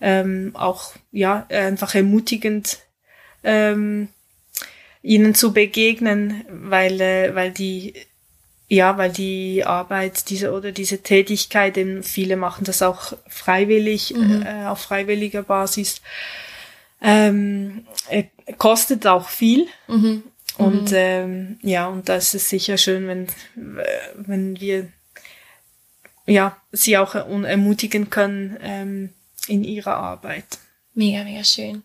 ähm, 0.00 0.52
auch 0.54 0.92
ja 1.10 1.46
einfach 1.48 1.94
ermutigend 1.94 2.78
ähm, 3.42 4.08
ihnen 5.06 5.34
zu 5.34 5.52
begegnen, 5.52 6.44
weil, 6.50 7.00
äh, 7.00 7.34
weil 7.34 7.52
die, 7.52 7.94
ja, 8.68 8.98
weil 8.98 9.12
die 9.12 9.64
Arbeit, 9.64 10.28
diese 10.30 10.52
oder 10.52 10.72
diese 10.72 11.02
Tätigkeit, 11.02 11.78
eben 11.78 12.02
viele 12.02 12.36
machen 12.36 12.64
das 12.64 12.82
auch 12.82 13.12
freiwillig, 13.28 14.14
mhm. 14.14 14.42
äh, 14.44 14.66
auf 14.66 14.80
freiwilliger 14.80 15.44
Basis, 15.44 16.02
ähm, 17.00 17.86
äh, 18.10 18.24
kostet 18.58 19.06
auch 19.06 19.28
viel. 19.28 19.68
Mhm. 19.86 20.24
Und 20.58 20.90
mhm. 20.90 20.96
ähm, 20.96 21.58
ja, 21.62 21.86
und 21.86 22.08
das 22.08 22.34
ist 22.34 22.48
sicher 22.48 22.76
schön, 22.76 23.06
wenn, 23.06 23.26
wenn 24.14 24.58
wir 24.60 24.88
ja, 26.26 26.56
sie 26.72 26.98
auch 26.98 27.14
ermutigen 27.14 28.10
können 28.10 28.56
ähm, 28.60 29.10
in 29.46 29.62
ihrer 29.62 29.96
Arbeit. 29.96 30.58
Mega, 30.94 31.22
mega 31.22 31.44
schön. 31.44 31.84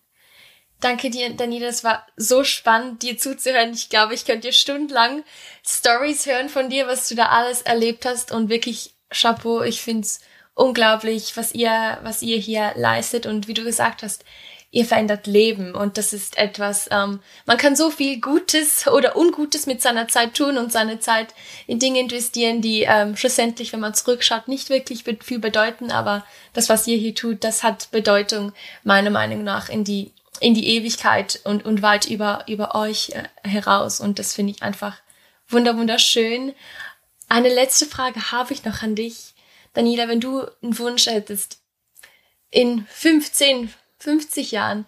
Danke 0.81 1.11
dir, 1.11 1.29
Daniela. 1.29 1.67
Es 1.67 1.83
war 1.83 2.05
so 2.17 2.43
spannend, 2.43 3.03
dir 3.03 3.17
zuzuhören. 3.17 3.71
Ich 3.73 3.89
glaube, 3.89 4.15
ich 4.15 4.25
könnte 4.25 4.47
dir 4.47 4.53
stundenlang 4.53 5.23
Stories 5.65 6.25
hören 6.25 6.49
von 6.49 6.69
dir, 6.69 6.87
was 6.87 7.07
du 7.07 7.15
da 7.15 7.27
alles 7.27 7.61
erlebt 7.61 8.05
hast 8.05 8.31
und 8.31 8.49
wirklich 8.49 8.95
Chapeau. 9.11 9.61
Ich 9.61 9.81
find's 9.81 10.21
unglaublich, 10.55 11.37
was 11.37 11.53
ihr, 11.53 11.99
was 12.01 12.23
ihr 12.23 12.37
hier 12.37 12.73
leistet 12.75 13.27
und 13.27 13.47
wie 13.47 13.53
du 13.53 13.63
gesagt 13.63 14.01
hast, 14.01 14.25
ihr 14.71 14.85
verändert 14.85 15.27
Leben 15.27 15.75
und 15.75 15.97
das 15.97 16.13
ist 16.13 16.37
etwas, 16.37 16.87
ähm, 16.91 17.19
man 17.45 17.57
kann 17.57 17.75
so 17.75 17.89
viel 17.89 18.21
Gutes 18.21 18.87
oder 18.87 19.17
Ungutes 19.17 19.65
mit 19.65 19.81
seiner 19.81 20.07
Zeit 20.07 20.33
tun 20.33 20.57
und 20.57 20.71
seine 20.71 20.99
Zeit 20.99 21.35
in 21.67 21.77
Dinge 21.77 21.99
investieren, 21.99 22.61
die 22.61 22.83
ähm, 22.83 23.17
schlussendlich, 23.17 23.73
wenn 23.73 23.81
man 23.81 23.93
zurückschaut, 23.93 24.47
nicht 24.47 24.69
wirklich 24.69 25.03
viel 25.03 25.39
bedeuten, 25.39 25.91
aber 25.91 26.25
das, 26.53 26.69
was 26.69 26.87
ihr 26.87 26.97
hier 26.97 27.13
tut, 27.13 27.43
das 27.43 27.63
hat 27.63 27.91
Bedeutung 27.91 28.53
meiner 28.83 29.09
Meinung 29.09 29.43
nach 29.43 29.67
in 29.67 29.83
die 29.83 30.13
in 30.41 30.53
die 30.55 30.67
Ewigkeit 30.67 31.39
und, 31.43 31.63
und 31.65 31.81
weit 31.81 32.09
über, 32.09 32.43
über 32.47 32.75
euch 32.75 33.11
äh, 33.11 33.23
heraus. 33.47 33.99
Und 33.99 34.19
das 34.19 34.33
finde 34.33 34.53
ich 34.53 34.63
einfach 34.63 34.97
wunder, 35.47 35.77
wunderschön. 35.77 36.53
Eine 37.29 37.53
letzte 37.53 37.85
Frage 37.85 38.31
habe 38.31 38.53
ich 38.53 38.65
noch 38.65 38.81
an 38.81 38.95
dich. 38.95 39.33
Daniela, 39.73 40.07
wenn 40.07 40.19
du 40.19 40.45
einen 40.61 40.77
Wunsch 40.79 41.05
hättest, 41.05 41.61
in 42.49 42.85
15, 42.89 43.71
50 43.99 44.51
Jahren, 44.51 44.85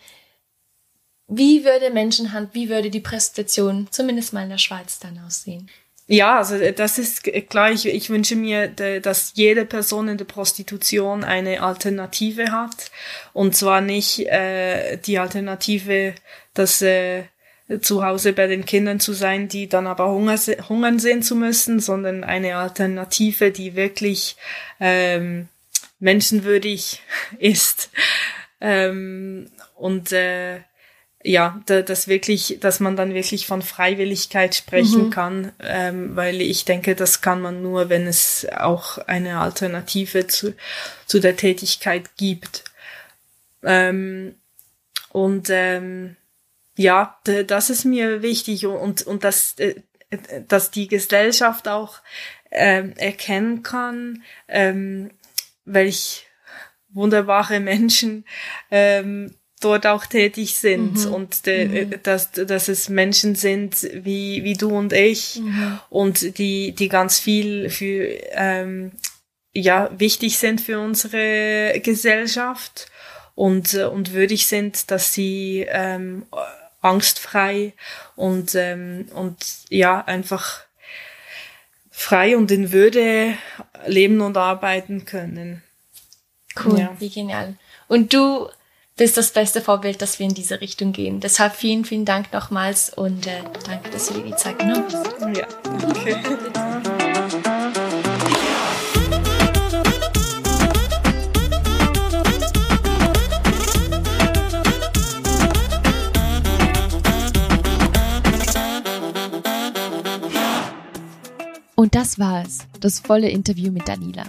wie 1.27 1.63
würde 1.63 1.89
Menschenhand, 1.89 2.53
wie 2.53 2.67
würde 2.67 2.89
die 2.89 2.99
Präsentation 2.99 3.87
zumindest 3.91 4.33
mal 4.33 4.43
in 4.43 4.49
der 4.49 4.57
Schweiz 4.57 4.99
dann 4.99 5.19
aussehen? 5.19 5.69
Ja, 6.07 6.37
also 6.37 6.55
äh, 6.55 6.73
das 6.73 6.97
ist 6.97 7.23
klar. 7.49 7.71
Ich, 7.71 7.85
ich 7.85 8.09
wünsche 8.09 8.35
mir, 8.35 8.67
dass 8.67 9.33
jede 9.35 9.65
Person 9.65 10.09
in 10.09 10.17
der 10.17 10.25
Prostitution 10.25 11.23
eine 11.23 11.61
Alternative 11.61 12.51
hat. 12.51 12.91
Und 13.33 13.55
zwar 13.55 13.81
nicht 13.81 14.27
äh, 14.27 14.97
die 14.97 15.19
Alternative, 15.19 16.13
dass 16.53 16.81
äh, 16.81 17.23
zu 17.81 18.03
Hause 18.03 18.33
bei 18.33 18.47
den 18.47 18.65
Kindern 18.65 18.99
zu 18.99 19.13
sein, 19.13 19.47
die 19.47 19.69
dann 19.69 19.87
aber 19.87 20.09
Hunger, 20.09 20.37
hungern 20.67 20.99
sehen 20.99 21.23
zu 21.23 21.35
müssen, 21.35 21.79
sondern 21.79 22.23
eine 22.23 22.57
Alternative, 22.57 23.51
die 23.51 23.75
wirklich 23.75 24.35
ähm, 24.79 25.47
menschenwürdig 25.99 27.01
ist. 27.39 27.89
Ähm, 28.59 29.49
und 29.75 30.11
äh, 30.11 30.59
ja, 31.23 31.61
da, 31.65 31.81
das 31.81 32.07
wirklich, 32.07 32.57
dass 32.59 32.79
man 32.79 32.95
dann 32.95 33.13
wirklich 33.13 33.47
von 33.47 33.61
Freiwilligkeit 33.61 34.55
sprechen 34.55 35.05
mhm. 35.05 35.09
kann, 35.09 35.51
ähm, 35.59 36.15
weil 36.15 36.41
ich 36.41 36.65
denke, 36.65 36.95
das 36.95 37.21
kann 37.21 37.41
man 37.41 37.61
nur, 37.61 37.89
wenn 37.89 38.07
es 38.07 38.45
auch 38.57 38.97
eine 38.97 39.39
Alternative 39.39 40.27
zu, 40.27 40.53
zu 41.05 41.19
der 41.19 41.37
Tätigkeit 41.37 42.17
gibt. 42.17 42.65
Ähm, 43.63 44.35
und 45.11 45.49
ähm, 45.49 46.17
ja, 46.75 47.17
das 47.23 47.69
ist 47.69 47.85
mir 47.85 48.21
wichtig 48.21 48.65
und, 48.65 49.03
und 49.03 49.23
dass, 49.23 49.57
äh, 49.59 49.75
dass 50.47 50.71
die 50.71 50.89
Gesellschaft 50.89 51.69
auch 51.69 52.01
ähm, 52.51 52.93
erkennen 52.97 53.63
kann, 53.63 54.23
ähm, 54.49 55.11
welch 55.63 56.27
wunderbare 56.89 57.59
Menschen 57.59 58.25
ähm, 58.69 59.35
dort 59.63 59.87
auch 59.87 60.05
tätig 60.05 60.55
sind 60.55 61.05
mhm. 61.05 61.13
und 61.13 61.45
de, 61.45 61.85
mhm. 61.85 62.03
dass, 62.03 62.31
dass 62.31 62.67
es 62.67 62.89
Menschen 62.89 63.35
sind 63.35 63.87
wie, 63.93 64.43
wie 64.43 64.53
du 64.53 64.69
und 64.69 64.93
ich 64.93 65.39
mhm. 65.39 65.79
und 65.89 66.37
die, 66.37 66.73
die 66.73 66.89
ganz 66.89 67.19
viel 67.19 67.69
für, 67.69 68.05
ähm, 68.31 68.91
ja, 69.53 69.89
wichtig 69.97 70.37
sind 70.37 70.61
für 70.61 70.79
unsere 70.79 71.79
Gesellschaft 71.81 72.87
und, 73.35 73.73
und 73.75 74.13
würdig 74.13 74.47
sind, 74.47 74.91
dass 74.91 75.13
sie 75.13 75.65
ähm, 75.69 76.25
angstfrei 76.81 77.73
und, 78.15 78.55
ähm, 78.55 79.07
und 79.13 79.37
ja, 79.69 80.03
einfach 80.03 80.61
frei 81.89 82.35
und 82.35 82.51
in 82.51 82.71
Würde 82.71 83.35
leben 83.85 84.21
und 84.21 84.37
arbeiten 84.37 85.05
können. 85.05 85.63
Cool, 86.63 86.79
ja. 86.79 86.95
wie 86.99 87.09
genial. 87.09 87.55
Und 87.87 88.13
du 88.13 88.49
bist 88.95 89.17
das 89.17 89.31
beste 89.31 89.61
Vorbild, 89.61 90.01
dass 90.01 90.19
wir 90.19 90.27
in 90.27 90.33
diese 90.33 90.61
Richtung 90.61 90.91
gehen. 90.91 91.19
Deshalb 91.19 91.55
vielen, 91.55 91.85
vielen 91.85 92.05
Dank 92.05 92.31
nochmals 92.31 92.91
und 92.93 93.27
äh, 93.27 93.41
danke, 93.65 93.89
dass 93.89 94.07
du 94.07 94.15
dir 94.15 94.23
die 94.23 94.35
Zeit 94.35 94.59
genommen 94.59 94.85
hast. 94.91 95.05
Ja, 95.35 95.47
danke. 95.79 96.63
Und 111.75 111.95
das 111.95 112.17
war 112.17 112.45
es, 112.45 112.59
das 112.79 112.99
volle 112.99 113.29
Interview 113.29 113.71
mit 113.71 113.89
Daniela. 113.89 114.23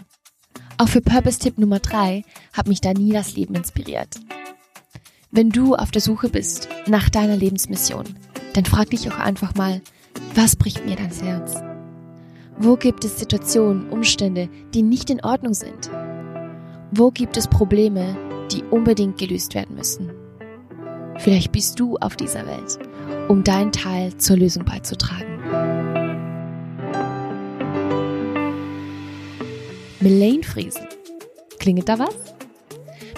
Auch 0.77 0.89
für 0.89 1.01
Purpose-Tipp 1.01 1.57
Nummer 1.59 1.79
3 1.79 2.25
hat 2.53 2.67
mich 2.67 2.81
Danilas 2.81 3.37
Leben 3.37 3.55
inspiriert. 3.55 4.09
Wenn 5.37 5.51
du 5.51 5.75
auf 5.75 5.91
der 5.91 6.01
Suche 6.01 6.29
bist 6.29 6.69
nach 6.87 7.11
deiner 7.11 7.37
Lebensmission, 7.37 8.05
dann 8.53 8.65
frag 8.65 8.91
dich 8.91 9.11
auch 9.11 9.19
einfach 9.19 9.57
mal, 9.57 9.81
was 10.37 10.55
bricht 10.55 10.87
mir 10.87 10.95
dein 10.95 11.11
Herz? 11.11 11.61
Wo 12.57 12.77
gibt 12.77 13.05
es 13.05 13.19
Situationen, 13.19 13.91
Umstände, 13.91 14.49
die 14.75 14.83
nicht 14.83 15.11
in 15.11 15.25
Ordnung 15.25 15.53
sind? 15.53 15.91
Wo 16.93 17.11
gibt 17.11 17.37
es 17.37 17.49
Probleme, 17.49 18.17
die 18.53 18.63
unbedingt 18.63 19.19
gelöst 19.19 19.57
werden 19.57 19.75
müssen? 19.75 20.13
Vielleicht 21.19 21.51
bist 21.51 21.81
du 21.81 21.97
auf 21.97 22.15
dieser 22.15 22.47
Welt, 22.47 22.79
um 23.27 23.43
deinen 23.43 23.73
Teil 23.73 24.17
zur 24.17 24.37
Lösung 24.37 24.65
beizutragen. 24.65 25.41
Melaine 29.99 30.45
Friesen. 30.45 30.87
Klingelt 31.59 31.89
da 31.89 31.99
was? 31.99 32.34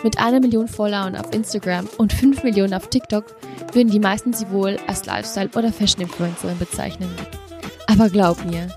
Mit 0.03 0.19
einer 0.19 0.41
Million 0.41 0.69
Followern 0.69 1.17
auf 1.17 1.33
Instagram 1.33 1.89
und 1.99 2.13
fünf 2.13 2.43
Millionen 2.43 2.75
auf 2.75 2.89
TikTok 2.89 3.25
würden 3.73 3.91
die 3.91 3.99
meisten 3.99 4.33
sie 4.33 4.49
wohl 4.51 4.79
als 4.87 5.07
Lifestyle- 5.07 5.51
oder 5.57 5.73
Fashion-Influencerin 5.73 6.59
bezeichnen. 6.59 7.11
Aber 7.87 8.09
glaub 8.09 8.45
mir, 8.45 8.69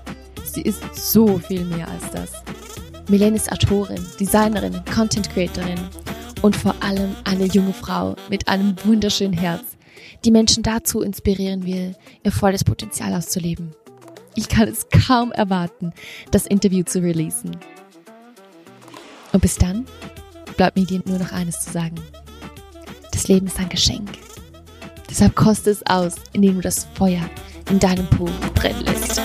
sie 0.44 0.62
ist 0.62 0.82
so 0.94 1.38
viel 1.38 1.64
mehr 1.64 1.88
als 1.88 2.10
das. 2.10 2.42
Melaine 3.08 3.36
ist 3.36 3.52
Autorin, 3.52 4.04
Designerin, 4.18 4.82
Content-Creatorin 4.94 5.80
und 6.42 6.56
vor 6.56 6.74
allem 6.80 7.14
eine 7.24 7.46
junge 7.46 7.72
Frau 7.72 8.16
mit 8.28 8.48
einem 8.48 8.76
wunderschönen 8.84 9.34
Herz, 9.34 9.64
die 10.24 10.30
Menschen 10.30 10.62
dazu 10.62 11.02
inspirieren 11.02 11.66
will, 11.66 11.94
ihr 12.24 12.32
volles 12.32 12.64
Potenzial 12.64 13.14
auszuleben. 13.14 13.74
Ich 14.34 14.48
kann 14.48 14.68
es 14.68 14.86
kaum 15.06 15.32
erwarten, 15.32 15.92
das 16.30 16.46
Interview 16.46 16.84
zu 16.84 17.02
releasen. 17.02 17.56
Und 19.32 19.42
bis 19.42 19.56
dann 19.56 19.86
bleibt 20.60 20.76
mir 20.76 20.84
dir 20.84 21.00
nur 21.06 21.18
noch 21.18 21.32
eines 21.32 21.60
zu 21.60 21.70
sagen. 21.70 21.94
Das 23.12 23.28
Leben 23.28 23.46
ist 23.46 23.58
ein 23.58 23.70
Geschenk. 23.70 24.10
Deshalb 25.08 25.34
koste 25.34 25.70
es 25.70 25.86
aus, 25.86 26.16
indem 26.34 26.56
du 26.56 26.60
das 26.60 26.86
Feuer 26.96 27.22
in 27.70 27.78
deinem 27.78 28.06
Po 28.10 28.28
brennen 28.54 28.84
lässt. 28.84 29.22